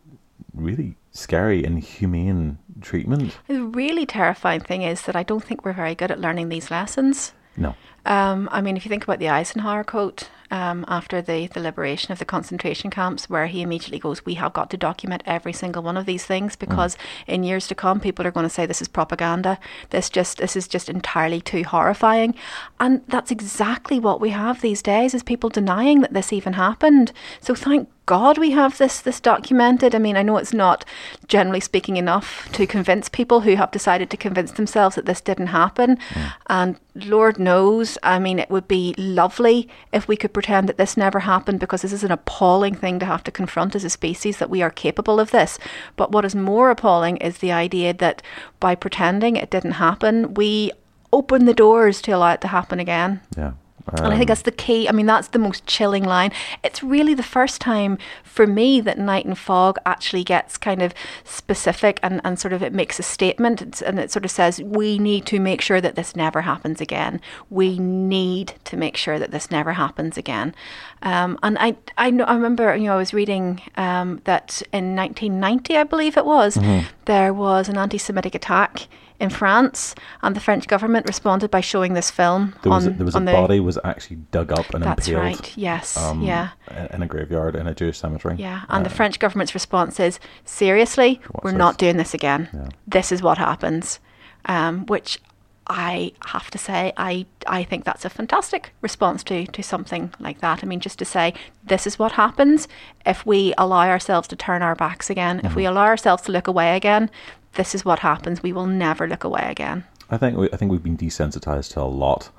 really 0.52 0.96
scary 1.10 1.64
and 1.64 1.78
humane 1.80 2.58
treatment. 2.80 3.38
the 3.46 3.62
really 3.64 4.06
terrifying 4.06 4.60
thing 4.60 4.82
is 4.82 5.02
that 5.02 5.16
I 5.16 5.22
don't 5.22 5.44
think 5.44 5.64
we're 5.64 5.72
very 5.72 5.94
good 5.94 6.10
at 6.10 6.20
learning 6.20 6.48
these 6.48 6.70
lessons 6.70 7.32
No, 7.56 7.74
Um, 8.06 8.48
I 8.52 8.60
mean, 8.60 8.76
if 8.76 8.84
you 8.84 8.88
think 8.88 9.04
about 9.04 9.18
the 9.20 9.28
Eisenhower 9.28 9.84
quote 9.84 10.28
um, 10.50 10.84
after 10.88 11.22
the, 11.22 11.46
the 11.46 11.60
liberation 11.60 12.12
of 12.12 12.18
the 12.18 12.24
concentration 12.24 12.90
camps, 12.90 13.30
where 13.30 13.46
he 13.46 13.62
immediately 13.62 13.98
goes, 13.98 14.24
We 14.26 14.34
have 14.34 14.52
got 14.52 14.70
to 14.70 14.76
document 14.76 15.22
every 15.24 15.52
single 15.52 15.82
one 15.82 15.96
of 15.96 16.06
these 16.06 16.26
things 16.26 16.56
because 16.56 16.96
in 17.26 17.44
years 17.44 17.66
to 17.68 17.74
come, 17.74 18.00
people 18.00 18.26
are 18.26 18.30
going 18.30 18.46
to 18.46 18.50
say 18.50 18.66
this 18.66 18.82
is 18.82 18.88
propaganda. 18.88 19.58
This 19.90 20.10
just 20.10 20.38
this 20.38 20.56
is 20.56 20.68
just 20.68 20.88
entirely 20.88 21.40
too 21.40 21.64
horrifying, 21.64 22.34
and 22.78 23.02
that's 23.08 23.30
exactly 23.30 23.98
what 23.98 24.20
we 24.20 24.30
have 24.30 24.60
these 24.60 24.82
days: 24.82 25.14
is 25.14 25.22
people 25.22 25.48
denying 25.48 26.00
that 26.02 26.12
this 26.12 26.32
even 26.32 26.52
happened. 26.54 27.12
So 27.40 27.54
thank 27.54 27.88
God 28.06 28.36
we 28.36 28.50
have 28.50 28.76
this 28.78 29.00
this 29.00 29.20
documented. 29.20 29.94
I 29.94 29.98
mean, 29.98 30.16
I 30.16 30.22
know 30.22 30.36
it's 30.36 30.52
not 30.52 30.84
generally 31.26 31.60
speaking 31.60 31.96
enough 31.96 32.50
to 32.52 32.66
convince 32.66 33.08
people 33.08 33.40
who 33.40 33.56
have 33.56 33.70
decided 33.70 34.10
to 34.10 34.16
convince 34.16 34.52
themselves 34.52 34.96
that 34.96 35.06
this 35.06 35.20
didn't 35.20 35.48
happen. 35.48 35.96
Mm. 35.96 36.32
And 36.46 36.80
Lord 36.94 37.38
knows, 37.38 37.96
I 38.02 38.18
mean, 38.18 38.38
it 38.38 38.50
would 38.50 38.68
be 38.68 38.94
lovely 38.98 39.68
if 39.92 40.06
we 40.06 40.16
could 40.16 40.34
pretend 40.34 40.68
that 40.68 40.76
this 40.76 40.96
never 40.96 41.20
happened 41.20 41.60
because 41.60 41.82
this 41.82 41.92
is 41.92 42.04
an 42.04 42.12
appalling 42.12 42.74
thing 42.74 42.98
to 42.98 43.06
have 43.06 43.24
to 43.24 43.30
confront 43.30 43.74
as 43.74 43.84
a 43.84 43.90
species 43.90 44.36
that 44.38 44.50
we 44.50 44.62
are 44.62 44.70
capable 44.70 45.18
of 45.18 45.30
this. 45.30 45.58
But 45.96 46.12
what 46.12 46.24
is 46.24 46.34
more 46.34 46.70
appalling 46.70 47.16
is 47.18 47.38
the 47.38 47.52
idea 47.52 47.94
that 47.94 48.22
by 48.60 48.74
pretending 48.74 49.36
it 49.36 49.50
didn't 49.50 49.72
happen, 49.72 50.34
we 50.34 50.72
open 51.12 51.46
the 51.46 51.54
doors 51.54 52.02
to 52.02 52.10
allow 52.12 52.32
it 52.32 52.40
to 52.42 52.48
happen 52.48 52.78
again. 52.80 53.20
yeah. 53.36 53.52
And 53.92 54.12
I 54.12 54.16
think 54.16 54.28
that's 54.28 54.42
the 54.42 54.50
key. 54.50 54.88
I 54.88 54.92
mean, 54.92 55.06
that's 55.06 55.28
the 55.28 55.38
most 55.38 55.66
chilling 55.66 56.04
line. 56.04 56.32
It's 56.62 56.82
really 56.82 57.12
the 57.12 57.22
first 57.22 57.60
time 57.60 57.98
for 58.22 58.46
me 58.46 58.80
that 58.80 58.98
Night 58.98 59.26
and 59.26 59.38
Fog 59.38 59.78
actually 59.84 60.24
gets 60.24 60.56
kind 60.56 60.80
of 60.82 60.94
specific 61.22 62.00
and, 62.02 62.20
and 62.24 62.38
sort 62.38 62.52
of 62.54 62.62
it 62.62 62.72
makes 62.72 62.98
a 62.98 63.02
statement 63.02 63.60
It's- 63.60 63.82
and 63.82 63.98
it 63.98 64.10
sort 64.10 64.24
of 64.24 64.30
says, 64.30 64.60
we 64.62 64.98
need 64.98 65.26
to 65.26 65.38
make 65.38 65.60
sure 65.60 65.80
that 65.80 65.96
this 65.96 66.16
never 66.16 66.40
happens 66.42 66.80
again. 66.80 67.20
We 67.50 67.78
need 67.78 68.54
to 68.64 68.76
make 68.76 68.96
sure 68.96 69.18
that 69.18 69.30
this 69.32 69.50
never 69.50 69.74
happens 69.74 70.16
again. 70.16 70.54
Um, 71.02 71.38
and 71.42 71.58
I, 71.60 71.76
I 71.98 72.10
know, 72.10 72.24
I 72.24 72.34
remember, 72.34 72.74
you 72.74 72.84
know, 72.84 72.94
I 72.94 72.96
was 72.96 73.12
reading 73.12 73.60
um, 73.76 74.22
that 74.24 74.62
in 74.72 74.96
1990, 74.96 75.76
I 75.76 75.84
believe 75.84 76.16
it 76.16 76.24
was, 76.24 76.58
there 77.04 77.34
was 77.34 77.68
an 77.68 77.76
anti-Semitic 77.76 78.34
attack 78.34 78.88
in 79.24 79.30
France, 79.30 79.94
and 80.22 80.36
the 80.36 80.40
French 80.40 80.66
government 80.68 81.06
responded 81.06 81.50
by 81.50 81.60
showing 81.60 81.94
this 81.94 82.10
film 82.10 82.54
There 82.62 82.70
was, 82.72 82.86
on, 82.86 82.92
a, 82.92 82.96
there 82.96 83.06
was 83.06 83.14
a 83.16 83.20
the, 83.20 83.32
body 83.32 83.60
was 83.60 83.78
actually 83.84 84.16
dug 84.30 84.52
up 84.52 84.72
and 84.74 84.84
that's 84.84 85.08
impaled 85.08 85.24
right. 85.40 85.56
Yes. 85.56 85.96
um, 85.96 86.22
yeah. 86.22 86.50
in 86.92 87.02
a 87.02 87.06
graveyard 87.06 87.56
in 87.56 87.66
a 87.66 87.74
Jewish 87.74 87.98
cemetery. 87.98 88.36
Yeah. 88.38 88.62
And 88.68 88.84
the 88.86 88.90
Uh, 88.90 88.94
French 88.94 89.18
government's 89.18 89.54
response 89.54 89.98
is 89.98 90.20
seriously, 90.44 91.20
we're 91.42 91.50
this? 91.52 91.58
not 91.58 91.78
doing 91.78 91.96
this 91.96 92.14
again. 92.14 92.48
Yeah. 92.52 92.68
This 92.86 93.10
is 93.12 93.22
what 93.22 93.38
happens. 93.38 93.98
Um, 94.46 94.84
which 94.86 95.18
I 95.66 96.12
have 96.26 96.50
to 96.50 96.58
say, 96.58 96.92
I 96.98 97.24
I 97.46 97.64
think 97.64 97.84
that's 97.84 98.04
a 98.04 98.10
fantastic 98.10 98.74
response 98.82 99.24
to 99.24 99.46
to 99.46 99.62
something 99.62 100.12
like 100.20 100.40
that. 100.40 100.62
I 100.62 100.66
mean, 100.66 100.80
just 100.80 100.98
to 100.98 101.06
say 101.06 101.32
this 101.66 101.86
is 101.86 101.98
what 101.98 102.12
happens 102.12 102.68
if 103.06 103.24
we 103.24 103.54
allow 103.56 103.88
ourselves 103.88 104.28
to 104.28 104.36
turn 104.36 104.60
our 104.62 104.74
backs 104.74 105.08
again. 105.08 105.38
If 105.38 105.44
Mm-hmm. 105.44 105.56
we 105.56 105.64
allow 105.64 105.86
ourselves 105.86 106.22
to 106.24 106.32
look 106.32 106.46
away 106.48 106.76
again, 106.76 107.08
this 107.54 107.74
is 107.74 107.84
what 107.84 108.00
happens. 108.00 108.42
We 108.42 108.52
will 108.52 108.66
never 108.66 109.06
look 109.06 109.24
away 109.24 109.46
again. 109.50 109.84
I 110.10 110.16
think 110.18 110.36
we, 110.36 110.50
I 110.52 110.56
think 110.56 110.70
we've 110.70 110.82
been 110.82 110.98
desensitized 110.98 111.72
to 111.72 111.80
a 111.80 111.84
lot, 111.84 112.30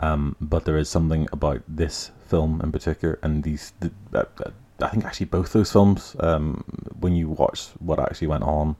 um, 0.00 0.36
but 0.40 0.64
there 0.64 0.78
is 0.78 0.88
something 0.88 1.28
about 1.32 1.62
this 1.68 2.10
film 2.26 2.60
in 2.62 2.72
particular, 2.72 3.18
and 3.22 3.42
these. 3.42 3.72
The, 3.80 3.90
uh, 4.14 4.24
uh, 4.44 4.50
I 4.82 4.88
think 4.88 5.04
actually 5.04 5.26
both 5.26 5.52
those 5.52 5.70
films, 5.70 6.16
um, 6.20 6.64
when 6.98 7.14
you 7.14 7.28
watch 7.28 7.68
what 7.80 7.98
actually 8.00 8.28
went 8.28 8.44
on, 8.44 8.76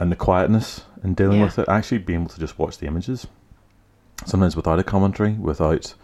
and 0.00 0.10
the 0.10 0.16
quietness 0.16 0.82
in 1.04 1.14
dealing 1.14 1.38
Yeah. 1.38 1.44
with 1.44 1.58
it, 1.60 1.68
actually 1.68 1.98
being 1.98 2.22
able 2.22 2.30
to 2.30 2.40
just 2.40 2.58
watch 2.58 2.78
the 2.78 2.86
images, 2.88 3.28
sometimes 4.26 4.56
without 4.56 4.80
a 4.80 4.82
commentary, 4.82 5.34
without 5.34 5.94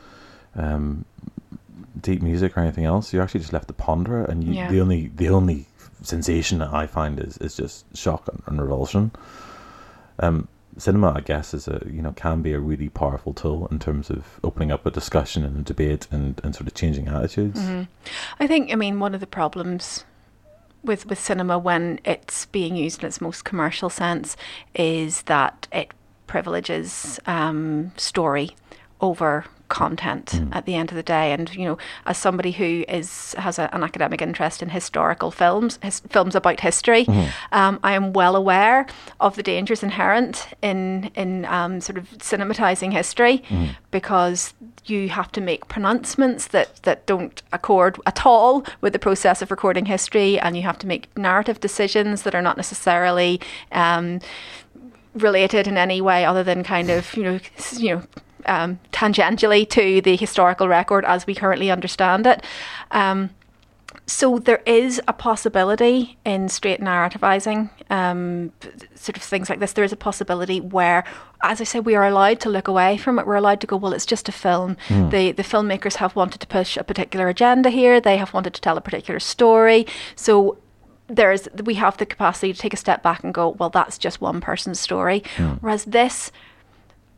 um, 0.55 1.05
deep 2.01 2.23
music 2.23 2.57
or 2.57 2.61
anything 2.61 2.85
else, 2.85 3.13
you're 3.13 3.23
actually 3.23 3.41
just 3.41 3.53
left 3.53 3.67
to 3.69 3.75
ponder 3.75 4.23
it, 4.23 4.31
and 4.31 4.45
you, 4.45 4.53
Yeah. 4.55 4.71
the 4.71 4.81
only 4.81 5.09
the 5.17 5.29
only 5.29 5.67
sensation 6.03 6.59
that 6.59 6.73
I 6.73 6.87
find 6.87 7.19
is 7.19 7.39
is 7.39 7.57
just 7.57 7.97
shock 7.97 8.29
and, 8.29 8.43
and 8.47 8.61
revulsion. 8.61 9.13
Um, 10.19 10.49
cinema, 10.79 11.13
I 11.17 11.21
guess, 11.21 11.55
is 11.55 11.69
a 11.69 11.83
you 11.91 12.03
know 12.03 12.13
can 12.13 12.43
be 12.43 12.53
a 12.53 12.61
really 12.61 12.89
powerful 12.89 13.33
tool 13.33 13.67
in 13.71 13.79
terms 13.79 14.11
of 14.11 14.41
opening 14.45 14.71
up 14.71 14.87
a 14.87 14.91
discussion 14.91 15.45
and 15.45 15.59
a 15.59 15.63
debate 15.63 16.07
and, 16.11 16.41
and 16.45 16.55
sort 16.55 16.67
of 16.67 16.75
changing 16.75 17.09
attitudes. 17.09 17.61
I 18.41 18.47
think, 18.47 18.73
I 18.73 18.77
mean, 18.77 19.01
one 19.01 19.15
of 19.15 19.21
the 19.21 19.27
problems 19.27 20.05
with 20.83 21.07
with 21.07 21.19
cinema 21.19 21.59
when 21.59 22.01
it's 22.05 22.47
being 22.47 22.77
used 22.77 23.03
in 23.03 23.09
its 23.09 23.21
most 23.21 23.45
commercial 23.45 23.91
sense 23.91 24.37
is 24.75 25.23
that 25.23 25.67
it 25.73 25.93
privileges 26.27 27.21
um, 27.27 27.93
story 27.97 28.57
over 29.01 29.45
content 29.69 30.41
at 30.53 30.67
the 30.67 30.75
end 30.75 30.91
of 30.91 30.97
the 30.97 31.03
day. 31.03 31.33
And 31.33 31.55
you 31.55 31.65
know 31.65 31.79
as 32.07 32.19
somebody 32.19 32.53
who 32.53 32.85
is 32.89 33.35
has 33.39 33.59
a, 33.59 33.75
an 33.75 33.83
academic 33.83 34.23
interest 34.23 34.63
in 34.63 34.69
historical 34.71 35.31
films 35.31 35.79
his, 35.83 36.01
films 36.01 36.35
about 36.35 36.61
history 36.61 37.07
um, 37.53 37.79
I 37.83 37.93
am 37.93 38.13
well 38.13 38.37
aware 38.37 38.87
of 39.21 39.37
the 39.37 39.43
dangers 39.43 39.83
inherent 39.83 40.49
in 40.63 41.11
in 41.15 41.45
um, 41.47 41.81
sort 41.81 41.99
of 41.99 42.05
cinematizing 42.19 42.93
history 42.93 43.43
because 43.91 44.55
you 44.87 45.09
have 45.09 45.33
to 45.33 45.41
make 45.41 45.69
pronouncements 45.69 46.49
that 46.49 46.83
that 46.83 47.07
don't 47.07 47.43
accord 47.53 47.99
at 48.07 48.25
all 48.25 48.65
with 48.81 48.93
the 48.93 48.99
process 48.99 49.43
of 49.43 49.51
recording 49.51 49.87
history. 49.87 50.39
And 50.39 50.57
you 50.57 50.63
have 50.63 50.79
to 50.79 50.87
make 50.87 51.17
narrative 51.17 51.61
decisions 51.61 52.23
that 52.23 52.35
are 52.35 52.43
not 52.43 52.57
necessarily 52.57 53.41
um, 53.73 54.21
related 55.15 55.67
in 55.67 55.77
any 55.77 56.01
way 56.01 56.25
other 56.25 56.45
than 56.45 56.63
kind 56.63 56.91
of 56.91 57.15
you 57.17 57.23
know 57.25 57.39
you 57.73 57.97
know 57.97 58.03
um, 58.47 58.79
tangentially 58.93 59.69
to 59.71 60.01
the 60.01 60.17
historical 60.17 60.69
record 60.69 61.05
as 61.05 61.27
we 61.27 61.35
currently 61.35 61.71
understand 61.71 62.27
it. 62.27 62.43
Um, 62.91 63.31
so 64.07 64.39
there 64.39 64.63
is 64.67 65.01
a 65.09 65.13
possibility 65.13 66.17
in 66.25 66.49
straight 66.49 66.81
narrativizing, 66.81 67.71
um, 67.91 68.53
sort 68.95 69.17
of 69.17 69.23
things 69.23 69.51
like 69.51 69.59
this. 69.59 69.73
There 69.73 69.85
is 69.85 69.93
a 69.93 69.97
possibility 69.97 70.61
where, 70.61 71.05
as 71.43 71.61
I 71.61 71.65
said, 71.65 71.85
we 71.85 71.97
are 71.97 72.07
allowed 72.07 72.39
to 72.41 72.49
look 72.49 72.69
away 72.69 72.99
from 72.99 73.19
it. 73.19 73.27
We're 73.27 73.35
allowed 73.35 73.61
to 73.63 73.67
go, 73.67 73.77
well, 73.77 73.93
it's 73.93 74.07
just 74.07 74.29
a 74.29 74.33
film. 74.33 74.77
The 75.11 75.33
the 75.33 75.43
filmmakers 75.43 75.97
have 75.97 76.15
wanted 76.15 76.41
to 76.41 76.47
push 76.47 76.77
a 76.77 76.85
particular 76.85 77.29
agenda 77.29 77.69
here. 77.71 78.01
They 78.01 78.17
have 78.17 78.33
wanted 78.33 78.55
to 78.55 78.61
tell 78.61 78.77
a 78.77 78.81
particular 78.81 79.19
story. 79.19 79.87
So 80.15 80.59
there's 81.09 81.49
we 81.65 81.75
have 81.75 81.97
the 81.97 82.07
capacity 82.07 82.53
to 82.53 82.59
take 82.59 82.75
a 82.75 82.77
step 82.77 83.03
back 83.03 83.25
and 83.25 83.35
go, 83.35 83.51
well, 83.51 83.71
that's 83.71 83.99
just 83.99 84.21
one 84.21 84.41
person's 84.41 84.79
story. 84.79 85.25
Whereas 85.61 85.85
this 85.85 86.31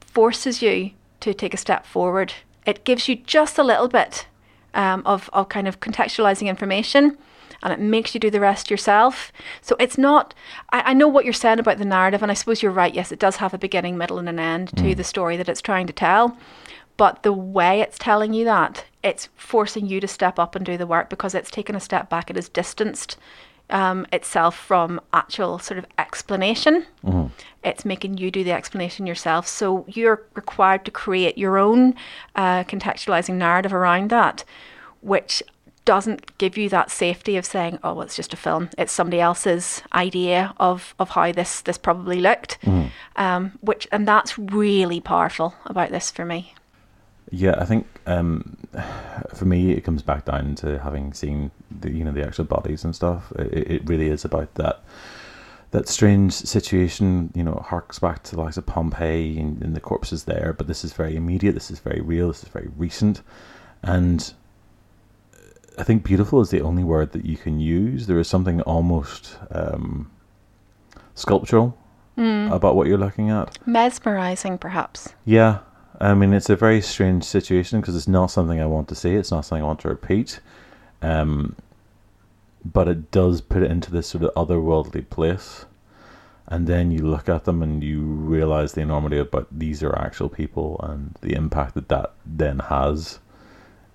forces 0.01 0.63
you 0.63 0.93
to 1.21 1.35
take 1.35 1.55
a 1.55 1.59
step 1.59 1.87
forward. 1.87 2.35
It 2.67 2.85
gives 2.85 3.09
you 3.09 3.17
just 3.17 3.59
a 3.59 3.65
little 3.65 3.89
bit 3.89 4.27
um, 4.75 5.03
of, 5.07 5.31
of 5.33 5.49
kind 5.49 5.67
of 5.67 5.81
contextualizing 5.81 6.47
information 6.47 7.17
and 7.63 7.73
it 7.73 7.81
makes 7.81 8.15
you 8.15 8.21
do 8.21 8.31
the 8.31 8.41
rest 8.41 8.71
yourself. 8.71 9.33
So 9.61 9.77
it's 9.81 9.99
not, 9.99 10.35
I, 10.71 10.91
I 10.91 10.95
know 10.95 11.09
what 11.09 11.25
you're 11.25 11.33
saying 11.33 11.59
about 11.59 11.79
the 11.79 11.85
narrative, 11.85 12.23
and 12.23 12.31
I 12.31 12.35
suppose 12.35 12.63
you're 12.63 12.73
right. 12.73 12.95
Yes, 12.95 13.11
it 13.11 13.19
does 13.19 13.37
have 13.37 13.53
a 13.53 13.59
beginning, 13.59 13.99
middle, 13.99 14.19
and 14.19 14.29
an 14.29 14.39
end 14.39 14.77
to 14.77 14.95
the 14.95 15.05
story 15.05 15.37
that 15.37 15.49
it's 15.49 15.61
trying 15.61 15.87
to 15.89 15.93
tell. 15.93 16.37
But 16.97 17.23
the 17.23 17.33
way 17.33 17.81
it's 17.81 17.99
telling 17.99 18.33
you 18.33 18.45
that, 18.45 18.85
it's 19.03 19.29
forcing 19.37 19.87
you 19.87 20.01
to 20.01 20.09
step 20.09 20.39
up 20.39 20.55
and 20.55 20.67
do 20.67 20.77
the 20.77 20.87
work 20.87 21.09
because 21.09 21.35
it's 21.35 21.51
taken 21.51 21.75
a 21.75 21.81
step 21.81 22.11
back. 22.11 22.31
It 22.31 22.37
has 22.37 22.49
distanced 22.49 23.17
um, 23.71 24.07
itself 24.13 24.57
from 24.57 25.01
actual 25.13 25.59
sort 25.59 25.79
of 25.79 25.87
explanation. 25.99 26.87
It's 27.65 27.85
making 27.85 28.19
you 28.19 28.31
do 28.31 28.45
the 28.45 28.53
explanation 28.53 29.07
yourself. 29.07 29.47
So 29.47 29.85
you're 29.89 30.23
required 30.35 30.85
to 30.85 30.91
create 30.91 31.37
your 31.37 31.59
own 31.59 31.95
uh, 32.37 32.65
contextualizing 32.65 33.35
narrative 33.35 33.75
around 33.75 34.11
that, 34.11 34.45
which 35.01 35.43
doesn't 35.85 36.37
give 36.39 36.59
you 36.59 36.69
that 36.69 36.91
safety 36.91 37.37
of 37.39 37.47
saying, 37.47 37.79
"Oh, 37.83 37.95
well, 37.95 38.03
it's 38.03 38.17
just 38.17 38.35
a 38.35 38.37
film." 38.37 38.69
It's 38.77 38.93
somebody 38.93 39.21
else's 39.21 39.83
idea 39.95 40.53
of 40.59 40.95
of 40.99 41.11
how 41.11 41.33
this 41.33 41.63
this 41.63 41.79
probably 41.79 42.21
looked, 42.21 42.59
um, 43.17 43.53
which 43.61 43.89
and 43.91 44.07
that's 44.07 44.39
really 44.39 45.01
powerful 45.01 45.55
about 45.65 45.91
this 45.91 46.11
for 46.11 46.25
me. 46.27 46.55
Yeah, 47.31 47.57
I 47.59 47.65
think 47.65 47.87
um, 48.07 48.57
for 49.35 49.45
me 49.45 49.73
it 49.73 49.83
comes 49.83 50.03
back 50.03 50.25
down 50.25 50.55
to 50.57 50.79
having 50.79 51.13
seen 51.13 51.51
the 51.71 51.91
you 51.91 52.05
know 52.05 52.13
the 52.13 52.27
actual 52.27 52.45
bodies 52.45 52.85
and 52.85 52.95
stuff. 52.95 53.33
It, 53.39 53.71
it 53.71 53.89
really 53.89 54.09
is 54.09 54.25
about 54.25 54.55
that 54.55 54.83
that 55.71 55.89
strange 55.89 56.33
situation. 56.33 57.31
You 57.35 57.45
know, 57.45 57.55
it 57.55 57.65
harks 57.65 57.99
back 57.99 58.23
to 58.25 58.37
the 58.37 58.43
likes 58.43 58.57
of 58.57 58.67
Pompeii 58.67 59.39
and, 59.39 59.63
and 59.63 59.77
the 59.77 59.81
corpses 59.81 60.25
there. 60.25 60.55
But 60.57 60.67
this 60.67 60.85
is 60.85 60.93
very 60.93 61.17
immediate. 61.17 61.53
This 61.53 61.71
is 61.71 61.81
very 61.81 62.01
real. 62.01 62.29
This 62.29 62.43
is 62.43 62.49
very 62.49 62.71
recent, 62.77 63.23
and 63.83 64.33
I 65.79 65.83
think 65.85 66.05
beautiful 66.05 66.41
is 66.41 66.51
the 66.51 66.63
only 66.63 66.85
word 66.85 67.13
that 67.13 67.25
you 67.25 67.37
can 67.37 67.61
use. 67.61 68.07
There 68.07 68.19
is 68.19 68.29
something 68.29 68.63
almost 68.63 69.37
um, 69.51 70.11
sculptural 71.15 71.77
about 72.17 72.75
what 72.75 72.89
you're 72.89 72.99
looking 72.99 73.31
at. 73.31 73.57
Mesmerizing, 73.65 74.59
perhaps. 74.59 75.15
Yeah, 75.25 75.61
I 76.01 76.15
mean 76.15 76.33
it's 76.33 76.49
a 76.49 76.57
very 76.57 76.81
strange 76.81 77.25
situation 77.25 77.81
because 77.81 77.97
it's 77.97 78.09
not 78.09 78.31
something 78.31 78.61
I 78.61 78.67
want 78.67 78.89
to 78.89 78.95
see. 78.95 79.15
It's 79.15 79.31
not 79.31 79.45
something 79.45 79.63
I 79.63 79.67
want 79.67 79.81
to 79.81 79.89
repeat. 79.89 80.41
Um, 81.03 81.57
but 82.65 82.89
it 82.89 83.11
does 83.11 83.41
put 83.41 83.63
it 83.63 83.71
into 83.71 83.91
this 83.91 84.09
sort 84.09 84.25
of 84.25 84.35
otherworldly 84.35 85.09
place, 85.09 85.65
and 86.47 86.67
then 86.67 86.91
you 86.91 87.07
look 87.07 87.29
at 87.29 87.45
them 87.45 87.63
and 87.63 87.83
you 87.83 88.01
realize 88.01 88.73
the 88.73 88.81
enormity 88.81 89.19
of 89.19 89.31
but 89.31 89.47
these 89.51 89.83
are 89.83 89.97
actual 89.99 90.29
people 90.29 90.81
and 90.83 91.17
the 91.21 91.35
impact 91.35 91.75
that 91.75 91.89
that 91.89 92.13
then 92.27 92.59
has 92.61 93.21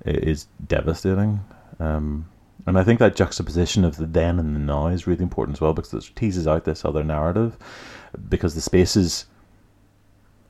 is 0.05 0.47
devastating. 0.65 1.41
Um, 1.79 2.29
and 2.65 2.77
I 2.77 2.83
think 2.83 2.99
that 2.99 3.15
juxtaposition 3.15 3.83
of 3.83 3.97
the 3.97 4.05
then 4.05 4.39
and 4.39 4.55
the 4.55 4.59
now 4.59 4.87
is 4.87 5.07
really 5.07 5.23
important 5.23 5.57
as 5.57 5.61
well 5.61 5.73
because 5.73 5.93
it 5.93 6.15
teases 6.15 6.47
out 6.47 6.63
this 6.65 6.85
other 6.85 7.03
narrative 7.03 7.57
because 8.29 8.55
the 8.55 8.61
spaces 8.61 9.25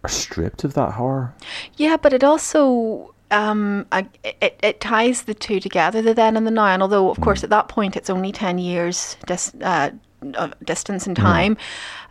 are 0.04 0.10
stripped 0.10 0.64
of 0.64 0.74
that 0.74 0.94
horror. 0.94 1.34
Yeah, 1.78 1.98
but 1.98 2.14
it 2.14 2.24
also 2.24 3.14
um, 3.32 3.86
I, 3.92 4.08
it 4.24 4.60
it 4.62 4.80
ties 4.80 5.24
the 5.24 5.34
two 5.34 5.60
together, 5.60 6.02
the 6.02 6.14
then 6.14 6.38
and 6.38 6.46
the 6.46 6.52
now. 6.52 6.66
And 6.68 6.82
although, 6.82 7.10
of 7.10 7.20
course, 7.22 7.44
at 7.44 7.50
that 7.50 7.68
point 7.68 7.96
it's 7.96 8.10
only 8.10 8.32
ten 8.32 8.58
years 8.58 9.18
dis, 9.26 9.54
uh, 9.62 9.92
of 10.36 10.54
distance 10.64 11.08
in 11.08 11.16
time, 11.16 11.58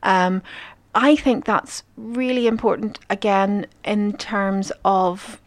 um, 0.03 0.43
I 0.95 1.17
think 1.17 1.45
that's 1.45 1.85
really 1.97 2.47
important. 2.47 2.99
Again, 3.09 3.67
in 3.85 4.17
terms 4.17 4.73
of 4.85 5.41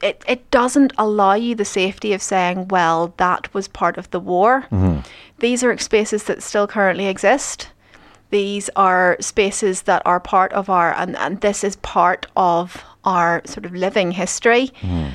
it, 0.00 0.24
it 0.28 0.48
doesn't 0.50 0.92
allow 0.96 1.34
you 1.34 1.56
the 1.56 1.64
safety 1.64 2.12
of 2.12 2.22
saying, 2.22 2.68
well, 2.68 3.12
that 3.16 3.52
was 3.52 3.66
part 3.66 3.98
of 3.98 4.08
the 4.10 4.20
war. 4.20 4.66
These 5.40 5.64
are 5.64 5.76
spaces 5.78 6.24
that 6.24 6.42
still 6.42 6.68
currently 6.68 7.06
exist. 7.06 7.68
These 8.34 8.68
are 8.74 9.16
spaces 9.20 9.82
that 9.82 10.02
are 10.04 10.18
part 10.18 10.52
of 10.54 10.68
our, 10.68 10.92
and, 11.00 11.14
and 11.24 11.40
this 11.40 11.62
is 11.62 11.76
part 11.76 12.26
of 12.34 12.82
our 13.04 13.42
sort 13.44 13.64
of 13.64 13.72
living 13.74 14.10
history. 14.10 14.72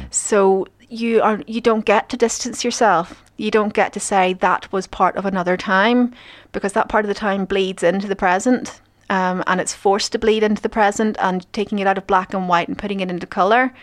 So 0.10 0.67
you 0.88 1.21
are 1.21 1.41
you 1.45 1.62
don't 1.69 1.86
get 1.86 2.08
to 2.10 2.17
distance 2.17 2.63
yourself. 2.63 3.05
You 3.36 3.51
don't 3.51 3.73
get 3.73 3.91
to 3.93 3.99
say 3.99 4.34
that 4.36 4.71
was 4.71 4.88
part 4.88 5.17
of 5.17 5.25
another 5.25 5.58
time 5.58 6.13
because 6.53 6.73
that 6.73 6.88
part 6.88 7.03
of 7.03 7.10
the 7.10 7.13
time 7.27 7.43
bleeds 7.45 7.84
into 7.84 8.08
the 8.08 8.15
present. 8.15 8.82
Um, 9.10 9.43
and 9.47 9.60
it's 9.60 9.73
forced 9.73 10.12
to 10.13 10.19
bleed 10.19 10.43
into 10.43 10.62
the 10.62 10.69
present 10.69 11.17
and 11.19 11.45
taking 11.51 11.79
it 11.79 11.88
out 11.88 11.97
of 11.97 12.08
black 12.08 12.34
and 12.34 12.47
white 12.47 12.69
and 12.69 12.77
putting 12.77 13.01
it 13.01 13.10
into 13.10 13.27
color. 13.27 13.73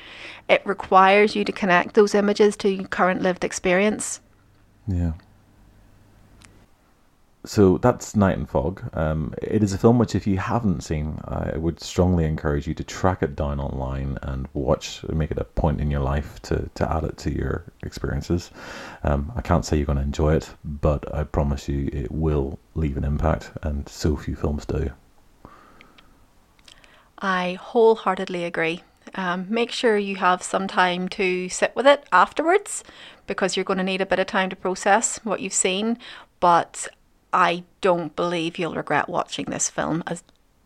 It 0.49 0.63
requires 0.65 1.37
you 1.37 1.45
to 1.45 1.53
connect 1.53 1.95
those 1.95 2.15
images 2.15 2.57
to 2.59 2.69
your 2.71 2.89
current 2.89 3.21
lived 3.21 3.45
experience. 3.45 4.21
Yeah. 4.87 5.13
So 7.47 7.79
that's 7.79 8.17
Night 8.17 8.37
and 8.37 8.51
Fog. 8.51 8.83
Um, 8.93 9.33
it 9.41 9.63
is 9.63 9.73
a 9.73 9.79
film 9.79 10.01
which, 10.01 10.17
if 10.17 10.27
you 10.27 10.37
haven't 10.37 10.81
seen, 10.81 11.21
I 11.27 11.57
would 11.57 11.81
strongly 11.81 12.25
encourage 12.25 12.67
you 12.67 12.75
to 12.75 12.83
track 12.83 13.23
it 13.23 13.37
down 13.37 13.61
online 13.61 14.19
and 14.23 14.49
watch. 14.53 15.05
Make 15.05 15.31
it 15.31 15.39
a 15.39 15.45
point 15.45 15.81
in 15.81 15.89
your 15.89 16.01
life 16.01 16.43
to, 16.43 16.69
to 16.75 16.93
add 16.93 17.05
it 17.05 17.17
to 17.19 17.33
your 17.33 17.65
experiences. 17.85 18.51
Um, 19.05 19.33
I 19.37 19.43
can't 19.43 19.65
say 19.65 19.77
you're 19.77 19.87
going 19.87 19.99
to 19.99 20.03
enjoy 20.03 20.35
it, 20.35 20.51
but 20.65 21.15
I 21.15 21.23
promise 21.23 21.69
you 21.69 21.89
it 21.93 22.11
will 22.11 22.59
leave 22.75 22.97
an 22.97 23.05
impact, 23.05 23.53
and 23.63 23.89
so 23.89 24.17
few 24.17 24.35
films 24.35 24.67
do. 24.67 24.91
I 27.21 27.59
wholeheartedly 27.61 28.43
agree. 28.43 28.83
Um, 29.15 29.47
make 29.49 29.71
sure 29.71 29.97
you 29.97 30.17
have 30.17 30.43
some 30.43 30.67
time 30.67 31.09
to 31.11 31.49
sit 31.49 31.77
with 31.77 31.87
it 31.87 32.05
afterwards 32.11 32.83
because 33.29 33.57
you're 33.57 33.65
going 33.65 33.79
to 33.79 33.85
need 33.85 34.01
a 34.01 34.07
bit 34.07 34.19
of 34.19 34.27
time 34.27 34.51
to 34.51 34.57
process 34.57 35.19
what 35.23 35.39
you've 35.39 35.53
seen. 35.53 35.97
But 36.41 36.89
I 37.37 37.65
don't 37.83 38.17
believe 38.17 38.59
you'll 38.59 38.75
regret 38.75 39.11
watching 39.11 39.45
this 39.45 39.69
film. 39.69 40.03
As 40.07 40.23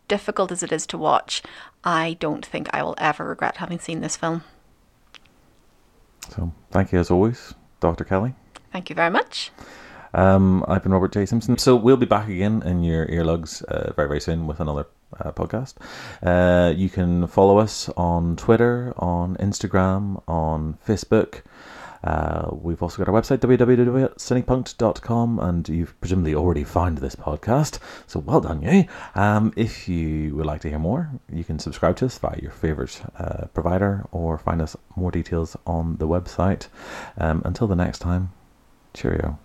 difficult 0.07 0.53
as 0.53 0.63
it 0.63 0.71
is 0.71 0.87
to 0.87 0.97
watch, 0.97 1.43
I 1.83 2.15
don't 2.21 2.45
think 2.45 2.69
I 2.73 2.81
will 2.81 2.95
ever 2.97 3.25
regret 3.25 3.57
having 3.57 3.77
seen 3.77 3.99
this 3.99 4.15
film. 4.15 4.45
So 6.29 6.53
thank 6.71 6.93
you 6.93 6.99
as 6.99 7.11
always, 7.11 7.53
Dr. 7.81 8.05
Kelly. 8.05 8.35
Thank 8.71 8.89
you 8.89 8.95
very 8.95 9.09
much. 9.09 9.51
Um, 10.13 10.63
I've 10.65 10.81
been 10.81 10.93
Robert 10.93 11.11
J. 11.11 11.25
Simpson. 11.25 11.57
So 11.57 11.75
we'll 11.75 11.97
be 11.97 12.05
back 12.05 12.29
again 12.29 12.63
in 12.63 12.85
your 12.85 13.05
earlugs 13.07 13.61
uh, 13.65 13.91
very, 13.91 14.07
very 14.07 14.21
soon 14.21 14.47
with 14.47 14.61
another 14.61 14.87
uh, 15.19 15.33
podcast. 15.33 15.75
Uh, 16.23 16.71
you 16.73 16.89
can 16.89 17.27
follow 17.27 17.57
us 17.57 17.89
on 17.97 18.37
Twitter, 18.37 18.93
on 18.95 19.35
Instagram, 19.37 20.23
on 20.25 20.77
Facebook. 20.87 21.41
Uh, 22.03 22.49
we've 22.51 22.81
also 22.81 22.97
got 22.97 23.07
our 23.07 23.21
website, 23.21 23.39
www.cinepunked.com, 23.39 25.39
and 25.39 25.69
you've 25.69 25.99
presumably 25.99 26.35
already 26.35 26.63
found 26.63 26.97
this 26.97 27.15
podcast, 27.15 27.79
so 28.07 28.19
well 28.19 28.41
done, 28.41 28.61
you. 28.61 28.85
Um, 29.15 29.53
if 29.55 29.87
you 29.87 30.35
would 30.35 30.45
like 30.45 30.61
to 30.61 30.69
hear 30.69 30.79
more, 30.79 31.11
you 31.31 31.43
can 31.43 31.59
subscribe 31.59 31.97
to 31.97 32.05
us 32.05 32.17
via 32.17 32.37
your 32.41 32.51
favourite 32.51 33.01
uh, 33.17 33.45
provider 33.53 34.05
or 34.11 34.37
find 34.37 34.61
us 34.61 34.75
more 34.95 35.11
details 35.11 35.55
on 35.67 35.97
the 35.97 36.07
website. 36.07 36.67
Um, 37.17 37.41
until 37.45 37.67
the 37.67 37.75
next 37.75 37.99
time, 37.99 38.31
cheerio. 38.93 39.39